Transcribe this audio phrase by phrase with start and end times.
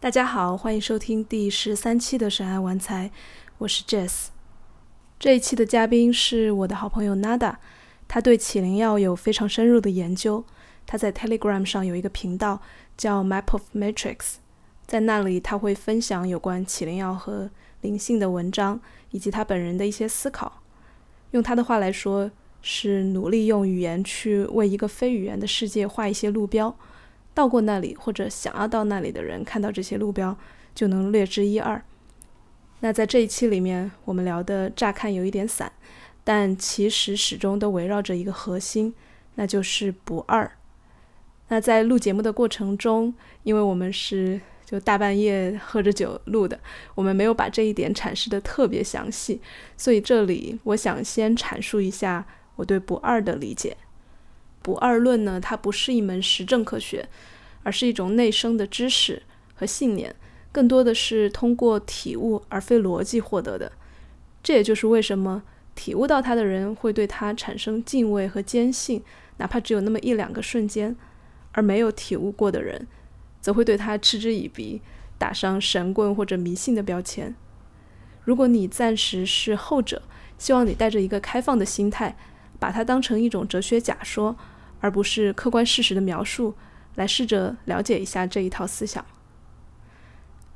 [0.00, 3.10] 大家好，欢迎收听第十三期的《神爱玩财》，
[3.58, 4.28] 我是 Jess。
[5.18, 7.56] 这一期的嘉宾是我的好朋友 Nada，
[8.06, 10.44] 他对起灵药有非常深入的研究。
[10.86, 12.62] 他在 Telegram 上有一个频道
[12.96, 14.36] 叫 Map of Matrix，
[14.86, 18.80] 在那里他会分享有关起灵药和灵性的文章，
[19.10, 20.62] 以及他本人的一些思考。
[21.32, 22.30] 用他的话来说，
[22.62, 26.76] 是努力用语言去为一个非语言的世界画一些路标。
[27.38, 30.36] 到过那里或者想要到那里的人，看到这些路标
[30.74, 31.80] 就能略知一二。
[32.80, 35.70] 那在这一期里面，我们聊的乍看有一点散，
[36.24, 38.92] 但其实始终都围绕着一个核心，
[39.36, 40.50] 那就是不二。
[41.46, 46.58] 那在录节目的过程中，因为我们是就大半夜喝着酒录的，
[46.96, 49.40] 我们没有把这一点阐释的特别详细，
[49.76, 52.26] 所以这里我想先阐述一下
[52.56, 53.76] 我对不二的理解。
[54.62, 57.08] 不二论呢，它不是一门实证科学，
[57.62, 59.22] 而是一种内生的知识
[59.54, 60.14] 和信念，
[60.52, 63.72] 更多的是通过体悟而非逻辑获得的。
[64.42, 65.42] 这也就是为什么
[65.74, 69.02] 体悟到它的人会对它产生敬畏和坚信，
[69.38, 70.94] 哪怕只有那么一两个瞬间；
[71.52, 72.86] 而没有体悟过的人，
[73.40, 74.80] 则会对它嗤之以鼻，
[75.16, 77.34] 打上神棍或者迷信的标签。
[78.24, 80.02] 如果你暂时是后者，
[80.36, 82.16] 希望你带着一个开放的心态，
[82.58, 84.36] 把它当成一种哲学假说。
[84.80, 86.54] 而不是客观事实的描述，
[86.94, 89.04] 来试着了解一下这一套思想。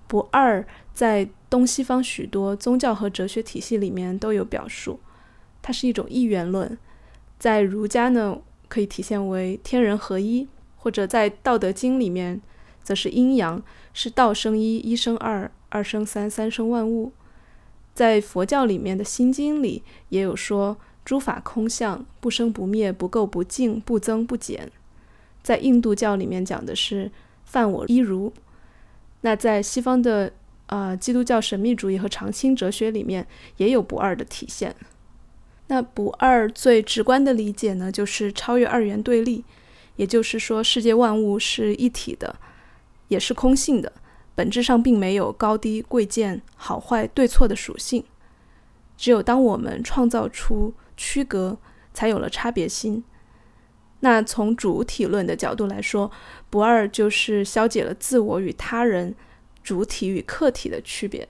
[0.06, 5.00] 不二在东西方许多宗教和哲学体系里面都有表述，
[5.62, 6.78] 它是一种一元论。
[7.38, 12.40] 在儒家呢，可以体现为天人合一；或者在《道德经》里面，
[12.82, 17.12] 则是阴阳，是道生一，一生二，二生三，三生万物。
[17.94, 20.78] 在佛教里面的《心经》里也有说。
[21.04, 24.70] 诸法空相，不生不灭，不垢不净，不增不减。
[25.42, 27.10] 在印度教里面讲的是
[27.44, 28.32] 犯我一如。
[29.22, 30.32] 那在西方的
[30.66, 34.74] 呃基督教神秘主义和常青哲学里面也有不二的体现。
[35.68, 39.44] 那不二最直观的理解呢，就是超越二元对立，
[39.96, 42.36] 也就是说世界万物是一体的，
[43.08, 43.92] 也是空性的，
[44.34, 48.04] 本质上并没有高低贵贱、好坏对错的属性。
[48.96, 51.58] 只有当我们创造出区隔
[51.92, 53.02] 才有了差别心。
[53.98, 56.08] 那从主体论的角度来说，
[56.48, 59.16] 不二就是消解了自我与他人、
[59.64, 61.28] 主体与客体的区别，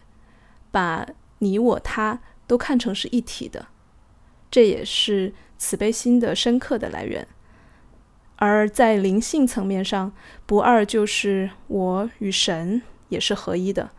[0.71, 3.69] 把你我他都看成是一体的。
[4.50, 7.27] 这也是慈悲心的深刻的来源。
[8.37, 10.12] 而在灵性层面上，
[10.44, 13.91] 不二就是我与神也是合一的。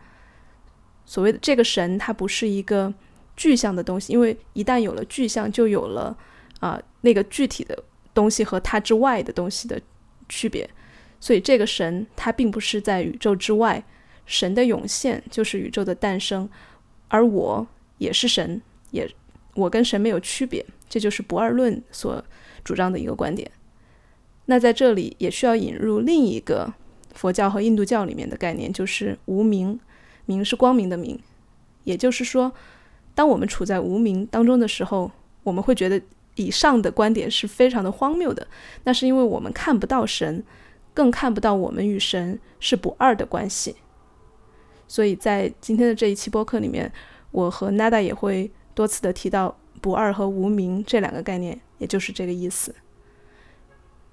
[1.04, 2.94] 所谓的这个神，它不是一个。
[3.36, 6.16] 具象的东西，因为一旦有了具象，就有了
[6.60, 7.76] 啊那个具体的
[8.12, 9.80] 东西和它之外的东西的
[10.28, 10.68] 区别。
[11.20, 13.82] 所以这个神它并不是在宇宙之外，
[14.26, 16.48] 神的涌现就是宇宙的诞生，
[17.08, 17.66] 而我
[17.98, 19.10] 也是神，也
[19.54, 20.64] 我跟神没有区别。
[20.88, 22.22] 这就是不二论所
[22.62, 23.50] 主张的一个观点。
[24.44, 26.72] 那在这里也需要引入另一个
[27.14, 29.80] 佛教和印度教里面的概念，就是无明，
[30.26, 31.18] 明是光明的明，
[31.82, 32.52] 也就是说。
[33.14, 35.10] 当我们处在无名当中的时候，
[35.44, 36.00] 我们会觉得
[36.34, 38.44] 以上的观点是非常的荒谬的。
[38.82, 40.42] 那是因为我们看不到神，
[40.92, 43.76] 更看不到我们与神是不二的关系。
[44.88, 46.92] 所以在今天的这一期播客里面，
[47.30, 52.74] 我和 Nada 也会多次的提到不二和无名这两个概念，也就是这个意思。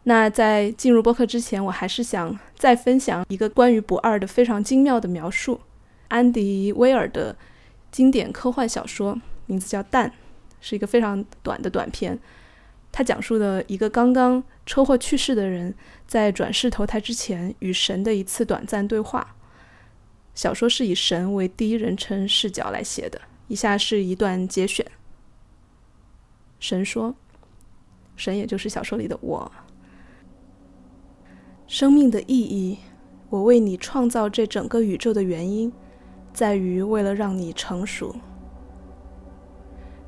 [0.04, 5.60] 那在进入播客之前，我还是想再分享一个关于不二的非常精妙的描述——
[6.10, 7.36] 安迪威尔的。
[7.92, 10.10] 经典科幻小说名字叫《蛋》，
[10.62, 12.18] 是一个非常短的短片。
[12.92, 15.74] 它讲述了一个刚刚车祸去世的人
[16.08, 19.36] 在转世投胎之前与神的一次短暂对话。
[20.34, 23.20] 小说是以神为第一人称视角来写的。
[23.48, 24.86] 以下是一段节选：
[26.60, 27.14] 神说
[28.16, 29.52] ：“神也就是小说里的我。
[31.68, 32.78] 生命的意义，
[33.30, 35.72] 我为你创造这整个宇宙的原因。”
[36.34, 38.16] 在于为了让你成熟。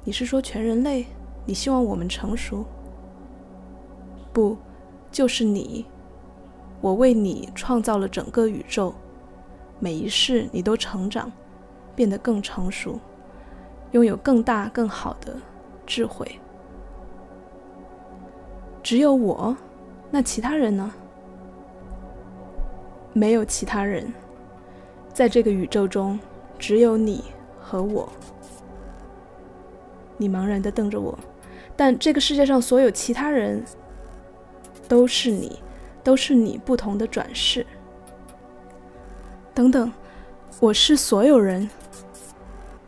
[0.03, 1.05] 你是说全人类？
[1.45, 2.65] 你希望我们成熟？
[4.31, 4.57] 不，
[5.11, 5.85] 就是你。
[6.81, 8.93] 我为你创造了整个宇宙，
[9.79, 11.31] 每一世你都成长，
[11.95, 12.99] 变得更成熟，
[13.91, 15.35] 拥有更大更好的
[15.85, 16.39] 智慧。
[18.81, 19.55] 只有我？
[20.11, 20.93] 那其他人呢？
[23.13, 24.13] 没有其他人。
[25.13, 26.19] 在这个宇宙中，
[26.57, 27.23] 只有你
[27.61, 28.11] 和我。
[30.17, 31.17] 你茫然地瞪着我，
[31.75, 33.63] 但这个世界上所有其他人
[34.87, 35.59] 都是你，
[36.03, 37.65] 都是你不同的转世。
[39.53, 39.91] 等等，
[40.59, 41.69] 我是所有人。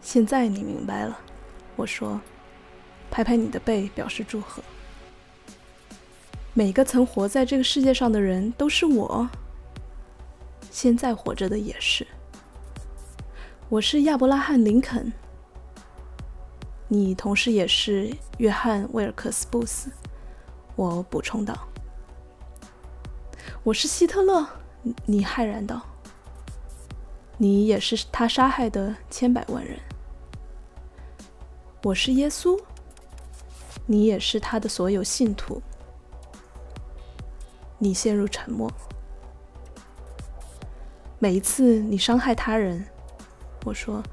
[0.01, 1.19] 现在你明白了，
[1.75, 2.19] 我说，
[3.11, 4.63] 拍拍你的背表示祝贺。
[6.53, 9.29] 每个曾活在这个世界上的人都是我，
[10.75, 12.05] 现在活着的也是。
[13.69, 15.13] 我是亚伯拉罕·林肯，
[16.89, 19.89] 你同时也是约翰·威尔克斯·布斯。
[20.75, 21.57] 我补充道
[23.63, 24.45] ：“我是希特勒。”
[25.07, 25.81] 你骇然道
[27.39, 29.79] ：“你也是他杀害的千百万人。”
[31.83, 32.61] 我是耶稣。
[33.85, 35.61] 你也是他的所有信徒。
[37.77, 38.69] 你陷入沉默。
[41.25, 42.85] 每一次你伤害他人，
[43.63, 44.03] 我说，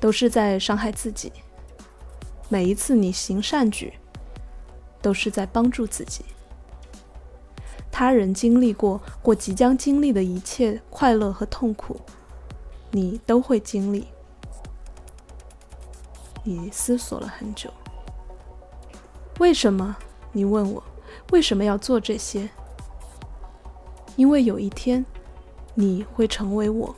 [0.00, 1.32] 都是在伤害自己。
[2.48, 3.92] 每一次你行善举，
[5.00, 6.24] 都是在帮助自己。
[7.92, 12.00] 他人经历过或即将经历的一切快乐和痛苦，
[12.90, 14.08] 你都会经历。
[16.42, 17.72] 你思索了很久。
[19.38, 19.96] 为什么？
[20.32, 20.82] 你问我，
[21.30, 22.50] 为什么要做这些？
[24.16, 25.06] 因为有一天，
[25.74, 26.94] 你会成为我，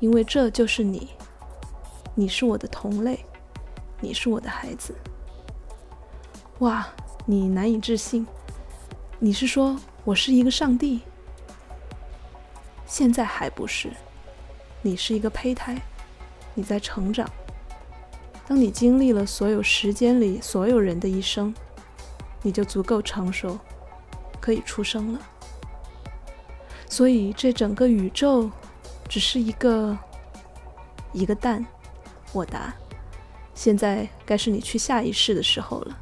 [0.00, 1.08] 因为这就是你，
[2.14, 3.24] 你是我的同类，
[4.00, 4.94] 你是我的孩子。
[6.58, 6.86] 哇，
[7.24, 8.26] 你难以置信，
[9.18, 11.00] 你是说我是一个上帝？
[12.86, 13.92] 现在还不是，
[14.82, 15.80] 你是一个胚胎，
[16.54, 17.30] 你在成长。
[18.48, 21.54] 当你经历了所有时间里所有人的一生，
[22.42, 23.56] 你就足够成熟，
[24.40, 25.20] 可以出生了。
[26.90, 28.50] 所以，这整个宇宙
[29.08, 29.96] 只是一个
[31.12, 31.64] 一个蛋。
[32.32, 32.74] 我答
[33.54, 35.98] ：“现在该是你去下一世的时候了。”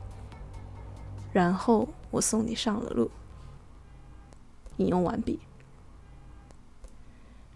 [1.30, 3.10] 然后我送你上了路。
[4.78, 5.38] 引用完毕。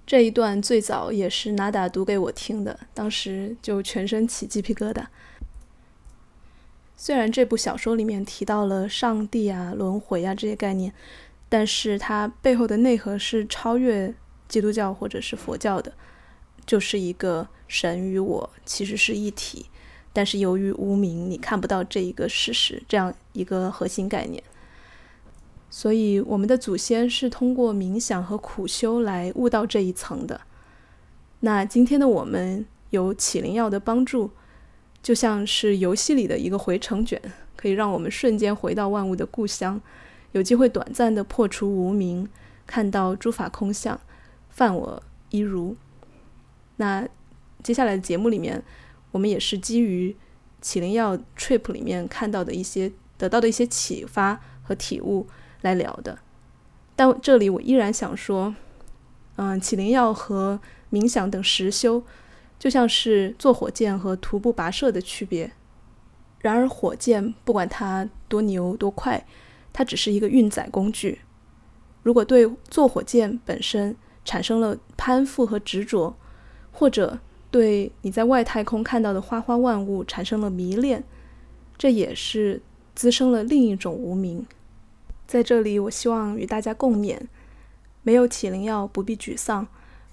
[0.07, 5.07] 这一段最早也是 Nada 读给我听的，当时就全身起鸡皮疙瘩。
[6.97, 10.93] 虽然这部小说里面提到了上帝啊、轮回啊这些概念。
[11.53, 14.15] 但是它背后的内核是超越
[14.49, 15.93] 基督教或者是佛教的，
[16.65, 19.67] 就是一个神与我其实是一体，
[20.15, 24.43] 但是由于无名，你看不到这一个事实，这样一个核心概念。
[25.69, 30.41] 所以我们的祖先是通过冥想和苦修来悟到这一层的。
[31.41, 34.31] 那今天的我们有启灵药的帮助，
[35.03, 37.21] 就像是游戏里的一个回程卷，
[37.57, 39.79] 可以让我们瞬间回到万物的故乡。
[40.33, 42.29] 有机会短暂的破除无名，
[42.67, 44.01] 看到诸法空相，
[44.51, 45.77] 犯我一如。
[46.77, 47.07] 那
[47.63, 48.63] 接下来的节目里面，
[49.11, 50.17] 我们也是基于
[50.61, 55.27] 启灵药 trip 里面看到的一些得到的一些启发和体悟
[55.61, 56.19] 来聊的。
[56.97, 58.55] 但这里我依然想说，
[59.37, 62.03] 嗯，启灵药和冥想等实修，
[62.59, 65.53] 就像是坐火箭和徒步跋涉的区别。
[66.41, 69.25] 然而火箭不管它多牛多快。
[69.73, 71.21] 它只是一个运载工具。
[72.03, 76.17] 如果对坐火箭本身产生了攀附和执着，
[76.73, 77.19] 或者
[77.51, 81.05] 对你在外太空看到的花花万物产生了迷恋，
[81.79, 82.61] 这也是
[82.95, 84.47] 滋生了另一种无名。
[85.27, 87.19] 在这里，我希望与大家共勉：
[88.03, 89.67] 没有启灵药不必沮丧，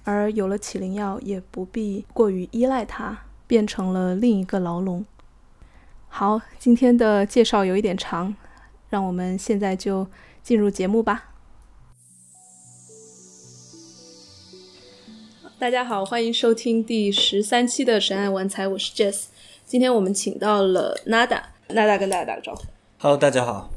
[0.04, 5.06] 而有了启灵药也不必过于依赖它，变成了另一个牢笼。
[6.08, 8.36] 好，今天的介绍有一点长。
[8.90, 10.08] 让我们现在就
[10.42, 11.36] 进入节目吧。
[15.60, 19.26] 大家好，欢迎收听第十三期的《神爱玩财》，我是 Jess。
[19.66, 22.64] 今天我们请到了 Nada，Nada 跟大家打个招呼。
[22.98, 23.70] Hello，大家好。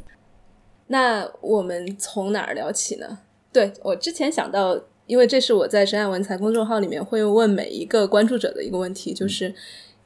[0.87, 3.19] 那我们从哪儿聊起呢？
[3.53, 9.55] 对我之前想到，因为这是我在《神爱文财》公众号里面会问每一个关注者的一个问题，就是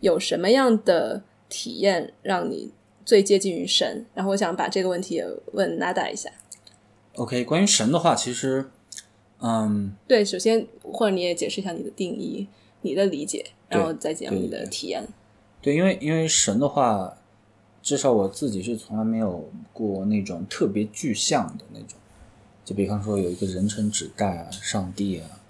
[0.00, 2.72] 有什么样的体验让你。
[3.06, 6.28] 最接近于神，然后我想把这个问题也问 Nada 一下。
[7.14, 8.68] OK，关于神的话，其实，
[9.38, 12.48] 嗯，对，首先或者你也解释一下你的定义、
[12.82, 15.06] 你的理解，然后再讲你的体验。
[15.62, 17.16] 对，因为因为神的话，
[17.80, 21.96] 至少我自己是从来没有过那种特别具象的那种，
[22.64, 25.40] 就比方说有一个人称指代啊、上帝啊，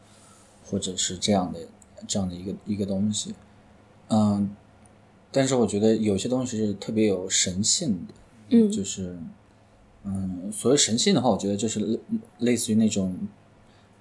[0.67, 1.61] 或者是这样的
[2.07, 3.35] 这样的一个一个东西，
[4.09, 4.55] 嗯。
[5.37, 8.15] 但是我觉得有些东西是特别有神性的，
[8.49, 9.15] 嗯，就是，
[10.03, 12.01] 嗯，所谓神性的话，我觉得就是类
[12.39, 13.15] 类似于那种，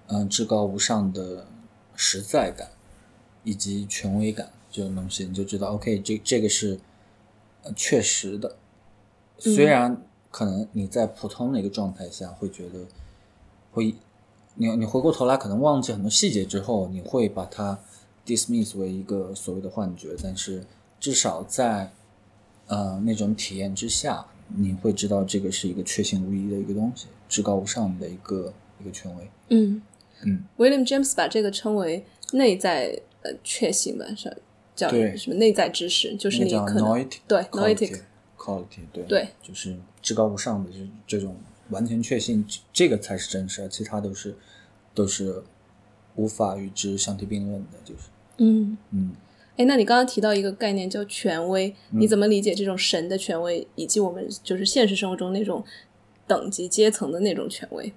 [0.07, 1.45] 嗯，至高无上的
[1.93, 2.69] 实在感
[3.43, 6.79] 以及权威感这种东西，你就知道，OK，这这个是
[7.75, 8.55] 确实的。
[9.37, 10.01] 虽然
[10.31, 12.79] 可能你在普通的一个状态下会觉得
[13.73, 13.93] 会
[14.53, 17.77] 你你回过头来可能忘记很多细节之后，你会把它
[18.25, 20.65] dismiss 为一个所谓的幻觉，但是
[21.05, 21.91] 至少在
[22.65, 29.29] 呃那种体验之下，你会知道这个是一个确信无疑的一个东西，至高无上的一个一个权威。
[29.49, 29.79] 嗯
[30.23, 34.35] 嗯，William James 把这个称为内在呃确信吧，是
[34.75, 38.01] 叫对什么内在知识，就是你可能对 noetic
[38.35, 41.35] quality 对对，就是至高无上的这这种
[41.69, 44.35] 完全确信，这这个才是真实，其他都是
[44.95, 45.43] 都是
[46.15, 48.75] 无法与之相提并论的，就是嗯。
[48.89, 49.11] 嗯。
[49.57, 55.63] 哎，那你刚刚提到一个概念叫权威，你怎么理解这种神的权威，以及我们就是现实生活中那种
[56.27, 57.93] 等级阶层的那种权威？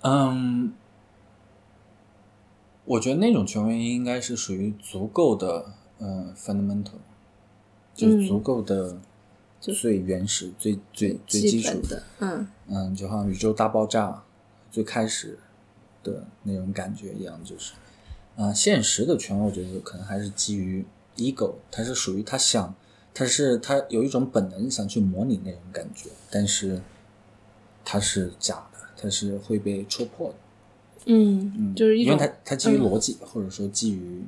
[0.00, 0.72] 嗯，
[2.84, 6.98] 我觉得那种权威应该是属于足够的，呃，fundamental，
[7.94, 8.98] 就是足够的
[9.60, 12.48] 最原始、最最最基础的，嗯。
[12.66, 14.24] 嗯，就好像宇宙大爆炸
[14.72, 15.38] 最开始
[16.02, 17.74] 的那种感觉一样，就是，
[18.36, 20.84] 啊、现实的权威，我觉得可能还是基于
[21.16, 22.74] ego，它是属于他想，
[23.12, 26.80] 他是他有一种本能想去模拟那种感觉，但是
[27.84, 30.34] 它是假的，它是会被戳破的。
[31.06, 34.22] 嗯，嗯，就是因为它它基于嗯逻辑，或者说基于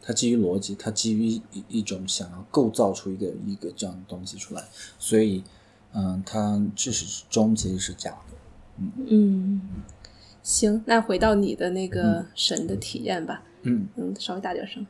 [0.00, 4.62] 它基于逻辑，它基于一一种想要构造出一个一个这样的东西出来，
[4.98, 5.42] 所以
[5.92, 8.36] 嗯，它至始至终其实是假的。
[9.08, 9.60] 嗯，
[10.46, 14.86] 行，那回到你的那个神的体验吧，嗯，嗯，稍微大点声，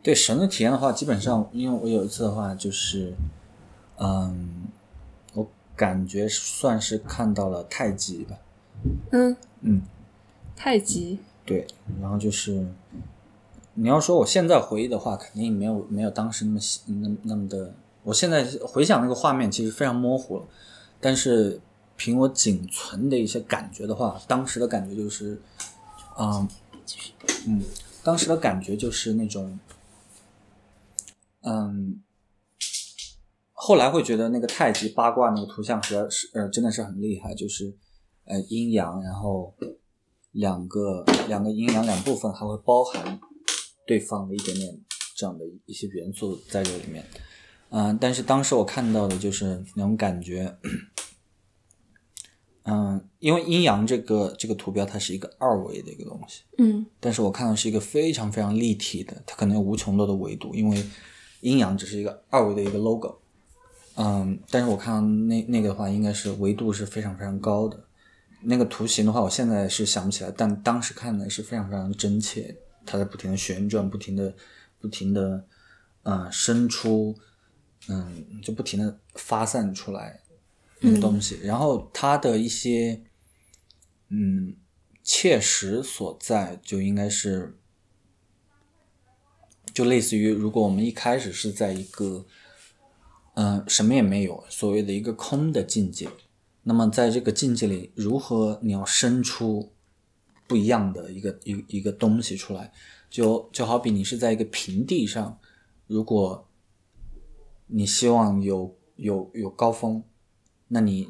[0.00, 3.12] 对神的体验的话，基本上因为我有一次的话就是，
[3.96, 4.68] 嗯，
[5.34, 5.44] 我
[5.74, 8.36] 感觉算是看到了太极吧，
[9.10, 9.82] 嗯，嗯，
[10.54, 11.66] 太极，对，
[12.00, 12.64] 然后就是
[13.74, 17.74] 你要说我现在回忆的话，肯定没有没有当时那么细那么那么的。
[18.04, 20.44] 我现在回想那个画面，其实非常模糊了，
[21.00, 21.60] 但是
[22.02, 25.40] 凭我仅存的一些感觉的话，当时的感觉就是，
[26.18, 26.48] 嗯
[27.46, 27.62] 嗯，
[28.02, 29.56] 当时的感觉就是那种，
[31.42, 32.02] 嗯，
[33.52, 37.72] 后来会觉得那个太极八卦那个图像实在是呃真的是很厉害，就是
[38.24, 39.54] 呃阴阳，然后
[40.32, 43.20] 两个两个阴阳两部分还会包含
[43.86, 44.76] 对方的一点点
[45.14, 47.06] 这样的一些元素在这里面。
[47.68, 50.58] 嗯、但是当时我看到的就是那种感觉，
[52.64, 60.84] 嗯、因为阴阳这个这个图标它是一个二维的一个东西，嗯但是我看到是一个非常非常立体的，它可能有无穷多的维度，因为
[61.40, 63.18] 阴阳只是一个二维的一个 logo，
[63.96, 67.78] 嗯，但是我看到那那个的话，应该是维度是非常非常高的。
[68.44, 74.34] 那个图形的话，我现在是想不起来，但当时看的是非常非常真切，它在不停的旋转，不停的
[74.80, 75.44] 不停的
[76.02, 77.16] 嗯伸出，
[77.88, 80.20] 嗯，就不停的发散出来
[80.82, 83.02] 那个东西，然后它的一些
[84.08, 84.54] 嗯
[85.02, 87.56] 切实所在，就应该是
[89.72, 92.26] 就类似于，如果我们一开始是在一个
[93.34, 96.08] 嗯、呃什么也没有，所谓的一个空的境界，
[96.64, 99.72] 那么在这个境界里，如何你要生出
[100.46, 102.72] 不一样的一个一个一个东西出来，
[103.08, 105.38] 就就好比你是在一个平地上，
[105.86, 106.48] 如果
[107.68, 110.04] 你希望有有有高峰，
[110.74, 111.08] 那你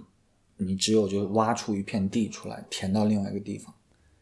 [0.57, 3.73] 你只有就挖出一片地出来，填到另外一个地方，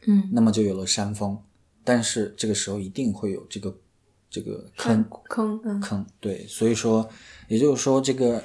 [0.07, 1.43] 嗯，那么就有了山峰。
[1.83, 3.75] 但是这个时候一定会有这个
[4.29, 7.09] 这个坑坑，嗯坑，对，所以说，
[7.49, 8.45] 也就是说，这个，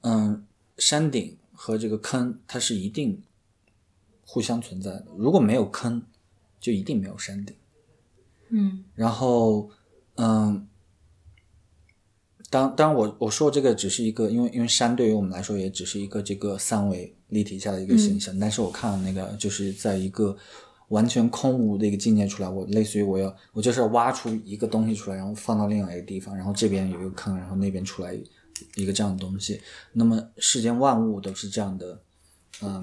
[0.00, 0.46] 嗯，
[0.78, 3.22] 山顶和这个坑，它是一定
[4.24, 5.06] 互相存在的。
[5.16, 6.02] 如果没有坑，
[6.58, 7.54] 就一定没有山顶。
[8.48, 9.70] 嗯然后，
[10.14, 10.66] 嗯，
[12.50, 20.36] 当当然我我说这个只是一个，因为因为山对于我们来说也只是一个这个三维立体下的一个形象，但是我看了那个就是在一个
[20.88, 28.18] 完全空无的一个境界出来，我类似于我要我就是要挖出一个东西出来，然后放到另外一个地方，然后这边有一个坑，然后那边出来
[28.76, 29.60] 一个这样的东西。
[29.92, 32.00] 那么世间万物都是这样的，
[32.62, 32.82] 嗯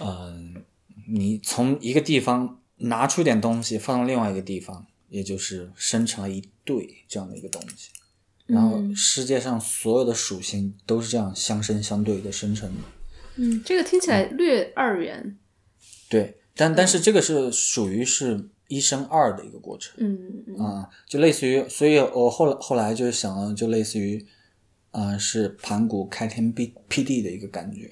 [0.00, 0.62] 嗯，
[1.08, 7.90] 你从一个地方拿出一点东西放到另外一个地方，也就是生成了一对这样的一个东西。
[8.46, 8.94] 然后嗯。
[8.96, 12.80] 世界上所有的属性都是这样相生相对的生成的。
[13.36, 15.36] 嗯，这个听起来略二元，
[16.08, 24.24] 对，但但是这个是属于是一生二的一个过程嗯嗯啊、就类似于，所以我后来后来就想了，就类似于，
[24.92, 27.90] 啊、是盘古开天辟辟地的一个感觉，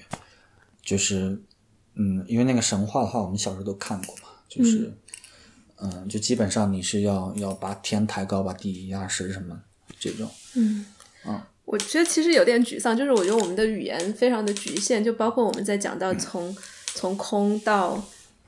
[0.81, 1.43] 就是，
[1.95, 4.93] 嗯，因为那个神话的话，我们小时候都看过嘛，就是，
[5.83, 9.61] 嗯、就基本上你是要要把天抬高，把地压实什么
[9.99, 10.85] 这种，嗯。
[11.23, 16.53] 啊我觉得其实有点沮丧，就是我觉得我们的语言非常的局限，就包括我们在讲到从
[16.87, 18.03] 从空到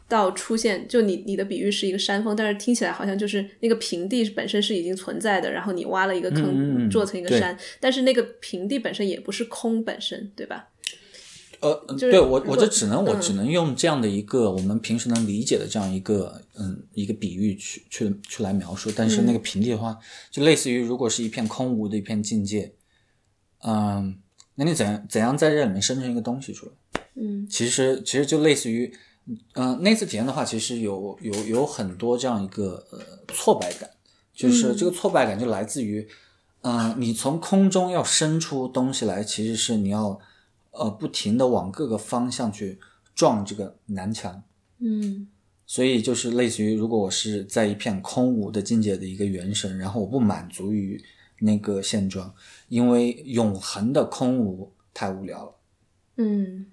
[0.10, 10.68] 到出现，就你你的比喻是一个山峰，但是听起来好像就是那个平地本身是已经存在的，然后你挖了一个坑，嗯嗯嗯做成一个山，但是那个平地本身也不是空本身，对吧？
[11.62, 13.22] 呃，就是对我我这只能我嗯。
[13.22, 19.98] 只能用这样的一个我们平时能理解的这样一个嗯一个比喻去去去来描述，但是嗯那个平地的话，
[20.30, 22.74] 就类似于如果是一片空无的一片境界，
[23.66, 24.18] 嗯，
[24.56, 26.72] 那你怎样怎样在这里面生成一个东西出来？
[27.16, 27.48] 嗯。
[27.50, 28.94] 其实其实就类似于，
[29.54, 33.00] 嗯、那次体验的话，其实有有有很多这样一个呃
[33.34, 33.90] 挫败感，
[34.34, 34.78] 就是嗯。
[34.78, 36.08] 这个挫败感就来自于，
[36.62, 40.20] 嗯、你从空中要生出东西来，其实是你要
[40.75, 42.79] 呃不停的往各个方向去
[43.13, 44.44] 撞这个南墙，
[44.79, 45.27] 嗯
[45.65, 51.03] 所以就是类似于，如果我是在一片空无的境界的一个元神，然后我不满足于
[51.39, 52.34] 那个现状，
[52.70, 55.55] 因为永恒的空无太无聊了。
[56.17, 56.67] 嗯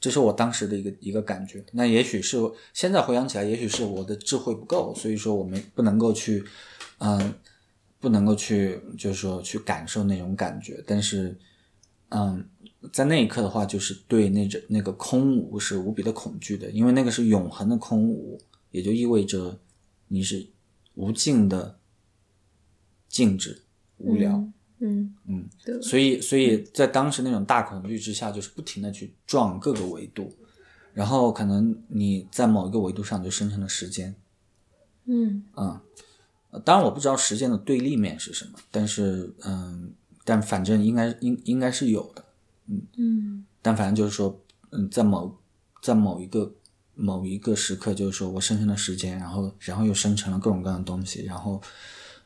[0.00, 1.62] 这是我当时的一个一个感觉。
[1.72, 2.38] 那也许是
[2.72, 6.42] 现在回想起来，也许是我的智慧不够，所以说我们不能够去，
[7.00, 7.34] 嗯、
[7.98, 10.82] 不能够去，就是说去感受那种感觉。
[10.86, 11.38] 但是，
[12.08, 12.42] 嗯，
[12.92, 19.58] 在那一刻的话，就是对那种那个空无是无比的恐惧的，因为那个是永恒的空无，也就意味着
[20.08, 20.46] 你是
[20.94, 21.78] 无尽的
[23.08, 23.62] 静止、
[23.98, 24.32] 无聊。
[24.36, 25.14] 嗯嗯。
[25.28, 30.34] 嗯，对，所以，所以在当时那种大恐惧之下，就是不停的去撞各个维度，
[30.94, 34.14] 然后可能你在某一个维度上就生成了时间，
[35.04, 35.44] 嗯。
[36.64, 39.92] 当然我不知道时间的对立面是什么，但是，嗯，
[40.24, 42.19] 但反正应该应应该是有的，
[42.96, 45.36] 嗯但反正就是说，嗯，在某
[45.82, 46.54] 在某一个
[46.94, 51.60] 某一个时刻，就是说我生成了时间，然后然后又生成了各种各样的东西，然后，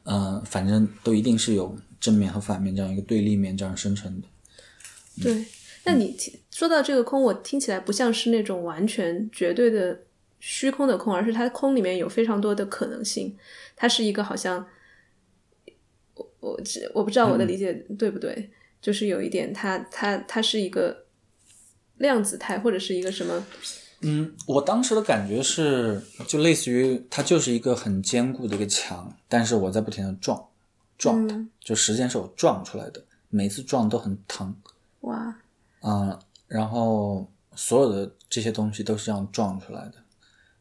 [0.04, 4.28] 呃，反正都一定是有正面和反面这样一个对立面这样生成的。
[5.22, 5.44] 对。
[5.86, 6.16] 那你
[6.50, 10.00] 说到这个空，我听起来不像是那种完全绝对的
[10.40, 13.36] 虚空的空，而是它空里面有非常多的可能性。
[13.76, 14.66] 它是一个好像，
[16.14, 18.50] 我我只我不知道我的理解对不对，
[18.85, 21.07] 就是有一点它它它是一个
[21.97, 23.42] 量子态或者是一个什么，
[24.03, 30.47] 嗯，我当时的感觉是，就类似于它就是一个很坚固的一个墙，但是我在不停的撞，
[30.99, 34.55] 撞它，嗯就时间是我撞出来的，每次撞都很疼，
[35.01, 35.35] 哇，
[35.81, 39.94] 嗯，然后所有的这些东西都是这样撞出来的，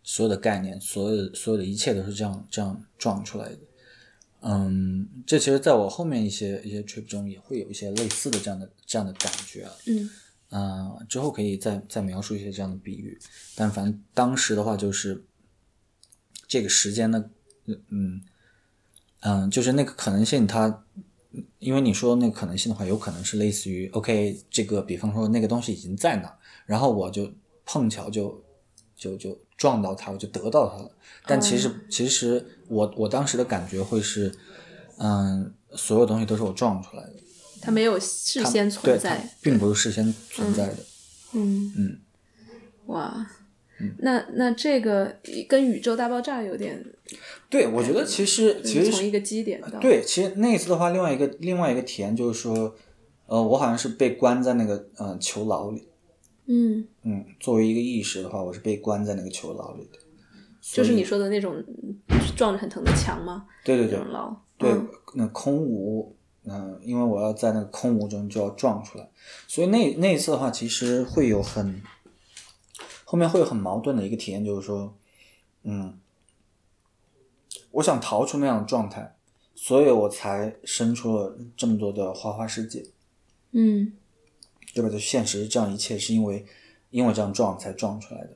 [0.02, 3.58] 所有的概念，所有所有的一切都是这样这样撞出来的。
[4.46, 9.72] 嗯，这其实在我后面一些一些 trip 中也会有一些类似的这样的这样的感觉啊。
[9.88, 10.10] 嗯
[10.56, 13.18] 嗯，之后可以再再描述一些这样的比喻，
[13.56, 15.26] 但反正当时的话就是
[16.48, 17.30] 这个时间的，
[17.88, 18.22] 嗯
[19.22, 20.86] 嗯，就是那个可能性它，
[21.58, 27.34] 因为你说那个可能性的话，有可能是类似于 OK，这个比方说那个东西已经在那，然后我就
[27.66, 28.44] 碰巧就
[28.96, 30.92] 就就撞到它，我就得到它了。
[31.26, 34.32] 但其实、其实我我当时的感觉会是，
[34.98, 37.14] 嗯，所有东西都是我撞出来的。
[37.62, 40.78] 它没有事先存在，并不是事先存在的。
[41.34, 42.00] 嗯嗯，
[42.88, 43.26] 哇，
[44.00, 46.86] 那那这个跟宇宙大爆炸有点，
[47.50, 52.76] 对，我觉得其实其实是就是从一个基点到，对，其实那一次的话，另外一个另外一个体验就是说，
[53.28, 55.88] 呃，我好像是被关在那个呃囚牢里。
[56.46, 60.00] 嗯，嗯，作为一个意识的话，我是被关在那个囚牢里的。
[60.62, 61.62] 就是你说的那种
[62.38, 63.46] 撞着很疼的墙吗？
[63.66, 69.10] 对对对牢，对嗯，那空无，嗯、因为我要在那个空无中就要撞出来，
[69.48, 71.82] 所以那那一次的话，其实会有很
[73.04, 74.96] 后面会有很矛盾的一个体验，就是说，
[75.64, 75.98] 嗯，
[77.72, 79.16] 我想逃出那样的状态，
[79.56, 82.86] 所以我才生出了这么多的花花世界。
[83.52, 83.94] 嗯
[84.74, 84.90] 对吧？
[84.90, 86.46] 就现实这样一切是因为
[86.90, 88.30] 因为这样撞才撞出来的，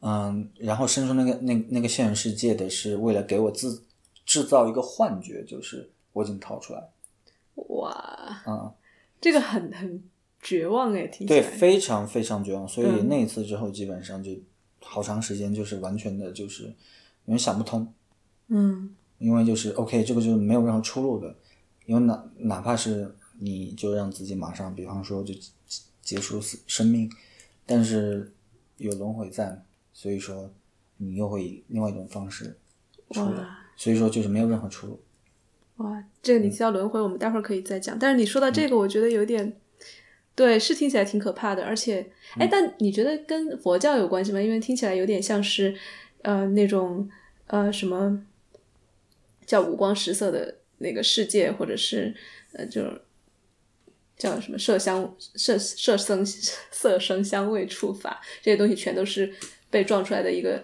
[0.00, 3.82] 嗯，然后生出那个那那个现实世界的是为了给我自
[4.24, 6.88] 制造一个幻觉，就是我已经逃出来，
[7.54, 8.72] 哇，嗯，
[9.20, 10.02] 这个很很
[10.40, 12.66] 绝望哎，听起对，非常非常绝望。
[12.66, 13.08] 所以嗯。
[13.08, 14.32] 那一次之后，基本上就
[14.80, 16.64] 好长时间就是完全的就是
[17.26, 17.92] 因为想不通，
[18.48, 18.94] 嗯。
[19.18, 21.34] 因为就是 OK，这个就是没有任何出路的，
[21.86, 25.50] 因为哪哪怕是你就让自己马上，比方说就结
[26.02, 27.10] 结束死生命，
[27.64, 28.32] 但是
[28.76, 30.52] 有轮回在，所以说
[30.96, 32.56] 你又会以另外一种方式
[33.10, 33.46] 出来，
[33.76, 35.00] 所以说就是没有任何出路。
[35.76, 37.98] 哇，这个你提到轮回，我们待会儿可以再讲。
[37.98, 39.56] 但是你说到这个，我觉得有点。
[40.34, 44.40] 对，是听起来挺可怕的，而且，哎，但你觉得跟佛教有关系吗？
[44.40, 45.74] 因为听起来有点像是，
[46.22, 47.10] 呃，那种
[47.48, 48.24] 呃什么
[49.44, 52.14] 叫五光十色的那个世界，或者是
[52.52, 53.02] 呃，就是
[54.18, 59.32] 叫什么色香色色声色声香味触法这些东西，全都是
[59.70, 60.62] 被撞出来的一个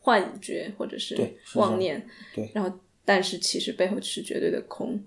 [0.00, 1.16] 幻觉或者是
[1.54, 2.04] 妄念。
[2.34, 5.00] 对然后但是其实背后是绝对的空。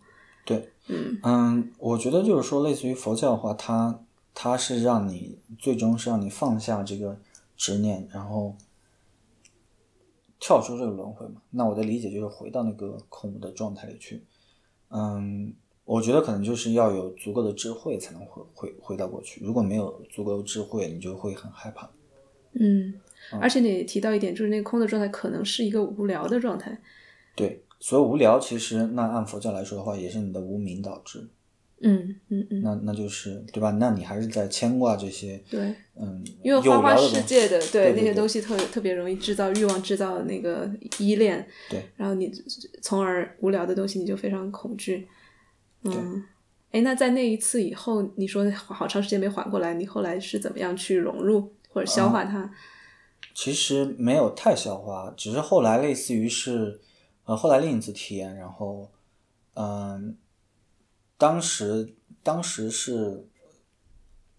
[0.45, 7.19] 对，嗯嗯，我觉得就是说，类似于佛教的话，它它是让你最终是让你放下这个
[7.57, 8.55] 执念，然后
[10.39, 11.41] 跳出这个轮回嘛。
[11.49, 14.23] 那我的理解就是回到那个空的状态里去。
[14.89, 19.39] 嗯，我觉得可能就是要有足够的智慧才能回回回到过去。
[19.43, 21.89] 如果没有足够的智慧，你就会很害怕。
[22.53, 22.93] 嗯，
[23.39, 26.75] 而且你提到一点，就是那个空的状态可能是一个无聊的状态。
[27.35, 31.27] 对，所以无聊其实那按佛教来说的话，也是你的无名导致。
[31.81, 33.69] 嗯嗯嗯，那那就是对吧？
[33.71, 35.75] 那你还是在牵挂这些对。
[35.99, 40.67] 嗯，因为花花世界的对那些东西特特别容易制造欲望，制造那个
[40.97, 42.31] 依恋，对，然后你
[42.81, 45.07] 从而无聊的东西你就非常恐惧。
[45.85, 46.23] 嗯，
[46.71, 52.51] 哎，那在那一次以后，你说好长时间没缓过来，你后来是怎么样去融入或者消化它？
[53.33, 56.79] 其实没有太消化，只是后来类似于是，
[57.25, 58.89] 呃，后来另一次体验，然后，
[59.55, 60.17] 嗯，
[61.17, 63.27] 当时当时是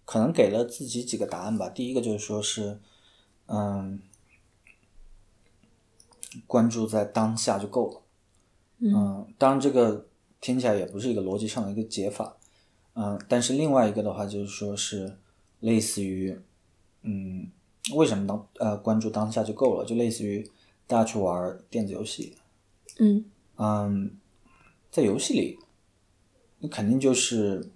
[0.05, 1.69] 可能给了自己几个答案吧。
[1.69, 2.81] 第一个就是说是，
[3.47, 4.01] 嗯，
[6.47, 8.03] 关注在当下就够了。
[8.79, 10.07] 嗯，当然这个
[10.47, 12.37] 听起来也不是一个逻辑上的一个解法。
[12.95, 15.17] 嗯，但是另外一个的话就是说是
[15.61, 16.39] 类似于，
[17.03, 17.51] 嗯。
[17.95, 19.85] 为什么当呃关注当下就够了？
[19.85, 20.45] 就类似于
[20.89, 22.35] 大家去玩电子游戏，
[22.99, 23.25] 嗯
[23.59, 24.11] 嗯，
[24.91, 25.57] 在游戏里，
[26.59, 27.71] 你肯定就是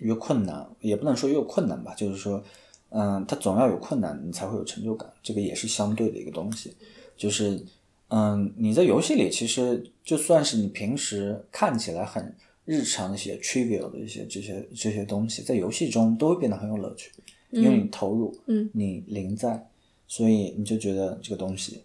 [0.00, 2.44] 越困难，也不能说越困难吧，就是说，
[2.90, 6.76] 嗯，它总要有困难，你才会有成就感，这个也是相对的一个东西。
[7.16, 7.64] 就是，
[8.08, 17.10] 嗯，你在游戏里，其实就算是你平时看起来很日常的一些 trivial 的一些这些这些东西，在游戏中都会变得很有乐趣。
[17.50, 19.70] 因为你投入，嗯，你临在，
[20.06, 21.82] 所以你就觉得这个东西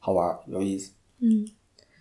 [0.00, 1.48] 好玩有意思，嗯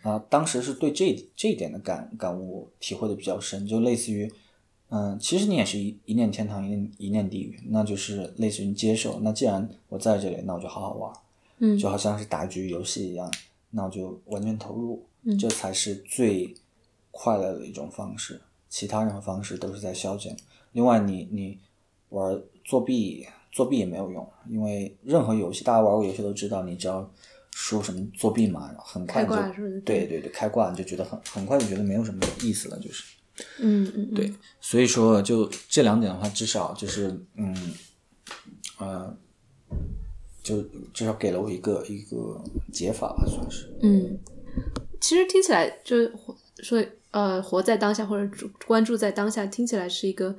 [0.01, 4.27] 啊，当时是对这这一点的感感悟体会的比较深，就类似于，
[4.89, 9.19] 嗯，其实你也是一一念天堂，一念一念地狱，那就是类似于接受。
[9.19, 11.13] 那既然我在这里，那我就好好玩，
[11.61, 13.31] 嗯，就好像是打一局游戏一样，
[13.69, 16.53] 那我就完全投入，嗯这才是最
[17.11, 18.41] 快乐的一种方式。
[18.67, 20.35] 其他任何方式都是在消遣。
[20.73, 21.59] 另外你，你
[22.09, 27.09] 玩作弊，作弊也没有用，因为任何游戏，大家玩过游戏都知道，你只要
[27.51, 29.63] 说什么作弊嘛，很快开就？
[29.81, 33.03] 对对对，开挂你就觉得很很快就觉得没有什么意思了，就是。
[33.59, 37.73] 嗯嗯嗯，对，所以说就这两点的话，至少就是嗯，
[38.77, 39.17] 呃，
[40.43, 40.61] 就
[40.93, 43.67] 至少给了我一个一个解法吧，算是。
[43.81, 44.17] 嗯，
[44.99, 45.97] 其实听起来就
[46.59, 48.29] 说呃，活在当下或者
[48.65, 50.35] 关注在当下，听起来是一个，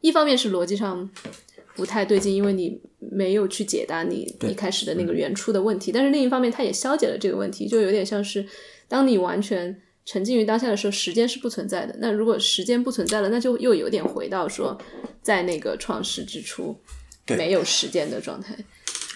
[0.00, 1.08] 一方面是逻辑上
[1.74, 8.44] 不太对劲，因为你没有去解答你一开始的那个原初的问题，但是另一方面，它也消解了这个问题，就有点像是
[8.88, 11.96] 当你完全沉浸于当下的时候，时间是不存在的。
[12.00, 14.76] 那如果时间不存在了，那就又有点回到说，
[15.22, 16.76] 在那个创世之初
[17.24, 18.56] 对没有时间的状态。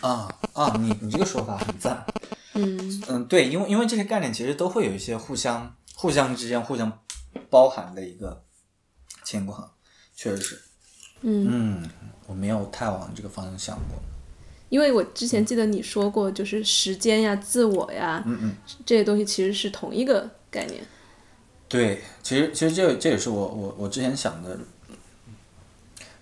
[0.03, 2.05] 啊啊，你你这个说法很赞。
[2.55, 7.01] 嗯嗯，对，因为因为这些概念其实都会有一些互相互相之间互相
[7.49, 8.45] 包含的一个
[9.25, 9.73] 情况，
[10.15, 10.61] 确实是。
[11.23, 11.81] 嗯。
[11.83, 11.91] 嗯，
[12.27, 13.97] 我没有太往这个方向想过。
[14.69, 18.55] 因为我之前记得你说过，就是时间呀、自我呀，嗯嗯，
[18.87, 20.83] 这些东西其实是同一个概念。
[21.69, 24.59] 对，其实其实这这也是我我我之前想的，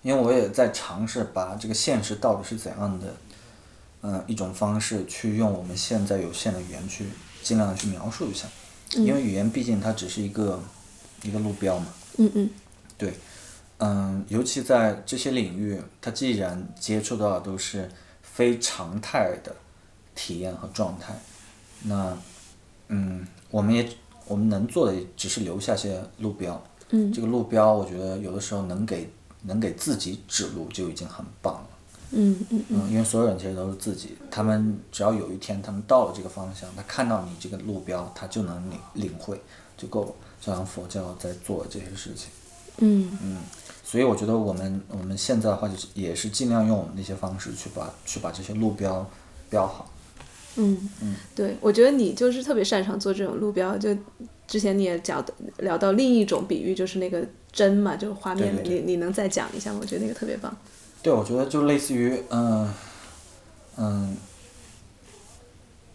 [0.03, 3.15] 因为我也在尝试把这个现实到底是怎样的，
[4.03, 7.05] 嗯、一种方式去用我们现在有限的语言去
[7.43, 8.47] 尽量的去描述一下，
[8.93, 10.61] 因为语言毕竟它只是一个
[11.23, 11.87] 一个路标嘛，
[12.17, 12.51] 嗯嗯。
[12.97, 13.15] 对，
[13.79, 17.91] 嗯，尤其在这些领域，它既然接触到的都是
[18.23, 19.55] 非常态的
[20.15, 21.15] 体验和状态，
[21.83, 22.17] 那，
[22.89, 23.89] 嗯，我们也
[24.27, 26.63] 我们能做的也只是留下些路标。
[26.91, 27.13] 嗯。
[27.13, 29.11] 这个路标，我觉得有的时候能给
[29.43, 31.70] 能给自己指路就已经很棒了。
[32.13, 39.41] 嗯嗯嗯嗯，因为所有人其实都是自己，他们只要有一天他们到了这个方向，他看到你这个路标，他就能领领会
[39.77, 40.13] 就够了。
[40.41, 42.29] 就像佛教在做这些事情。
[42.79, 43.37] 嗯嗯
[43.85, 49.05] 所以我觉得我们我们现在的话，就是也是尽量用我们那些方式去把去把这些路标
[49.49, 49.91] 标好。
[50.57, 53.77] 嗯嗯，对，我觉得你就是特别擅长做这种路标。
[53.77, 53.95] 就
[54.47, 58.63] 之前你也讲的聊到另一种比喻，就是那个针嘛，就是画面的。
[58.63, 59.79] 对对你你能再讲一下吗？
[59.81, 60.57] 我觉得那个特别棒。
[61.03, 62.73] 对，我觉得就类似于嗯
[63.77, 64.17] 嗯，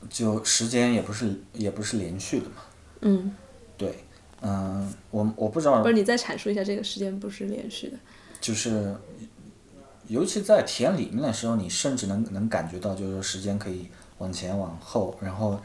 [0.10, 2.56] 就时间也不是也不是连续的嘛。
[3.02, 3.36] 嗯
[3.78, 4.04] 对，
[4.42, 7.98] 嗯，我我不知道不是，你再阐述一下，这个时间不是连续的。
[8.42, 8.96] 就是，
[10.08, 13.88] 尤其在体验里面的时候，你甚至能能感觉到，就是说时间可以
[14.18, 15.60] 往前往后，然后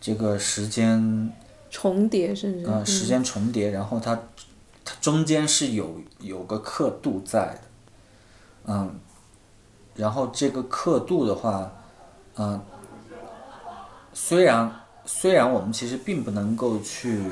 [0.00, 1.32] 这个时间
[1.70, 4.14] 重叠，甚至呃时间重叠，然后它
[4.84, 7.60] 它中间是有有个刻度在的，
[8.66, 8.98] 嗯，
[9.94, 11.70] 然后这个刻度的话，
[12.36, 12.60] 嗯，
[14.12, 17.22] 虽然虽然我们其实并不能够去。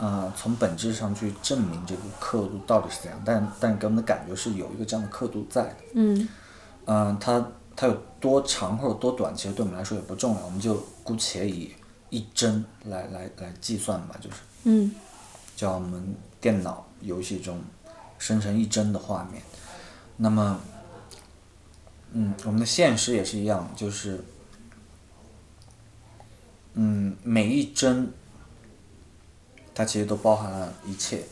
[0.00, 5.76] 嗯，从本质上去证明这个刻度到底是怎样，但但给我们的感觉是有一个这样的刻度在的。
[5.94, 6.28] 嗯
[6.86, 11.74] 嗯，它它有多长或者多短，其实对我们来说也不重要，我们就姑且以
[12.10, 14.94] 一帧来来来计算吧，就是嗯
[15.56, 17.60] 叫我们电脑游戏中
[18.18, 19.42] 生成一帧的画面。
[20.20, 20.60] 那么，
[22.12, 24.24] 嗯，我们的现实也是一样，就是，
[26.74, 28.12] 嗯，每一帧
[29.72, 31.22] 它其实都包含了一切，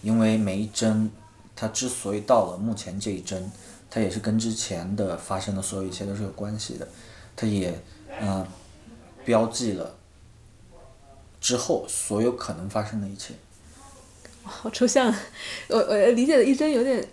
[0.00, 1.10] 因为每一帧
[1.54, 3.52] 它之所以到了目前这一帧，
[3.90, 6.88] 它也是跟之前的发生的所有一切都是有关系的，
[7.36, 7.78] 它也
[8.18, 8.46] 呃
[9.26, 9.94] 标记了
[11.38, 13.34] 之后所有可能发生的一切。
[14.42, 15.14] 好抽象。
[15.68, 17.06] 我我理解的一帧有点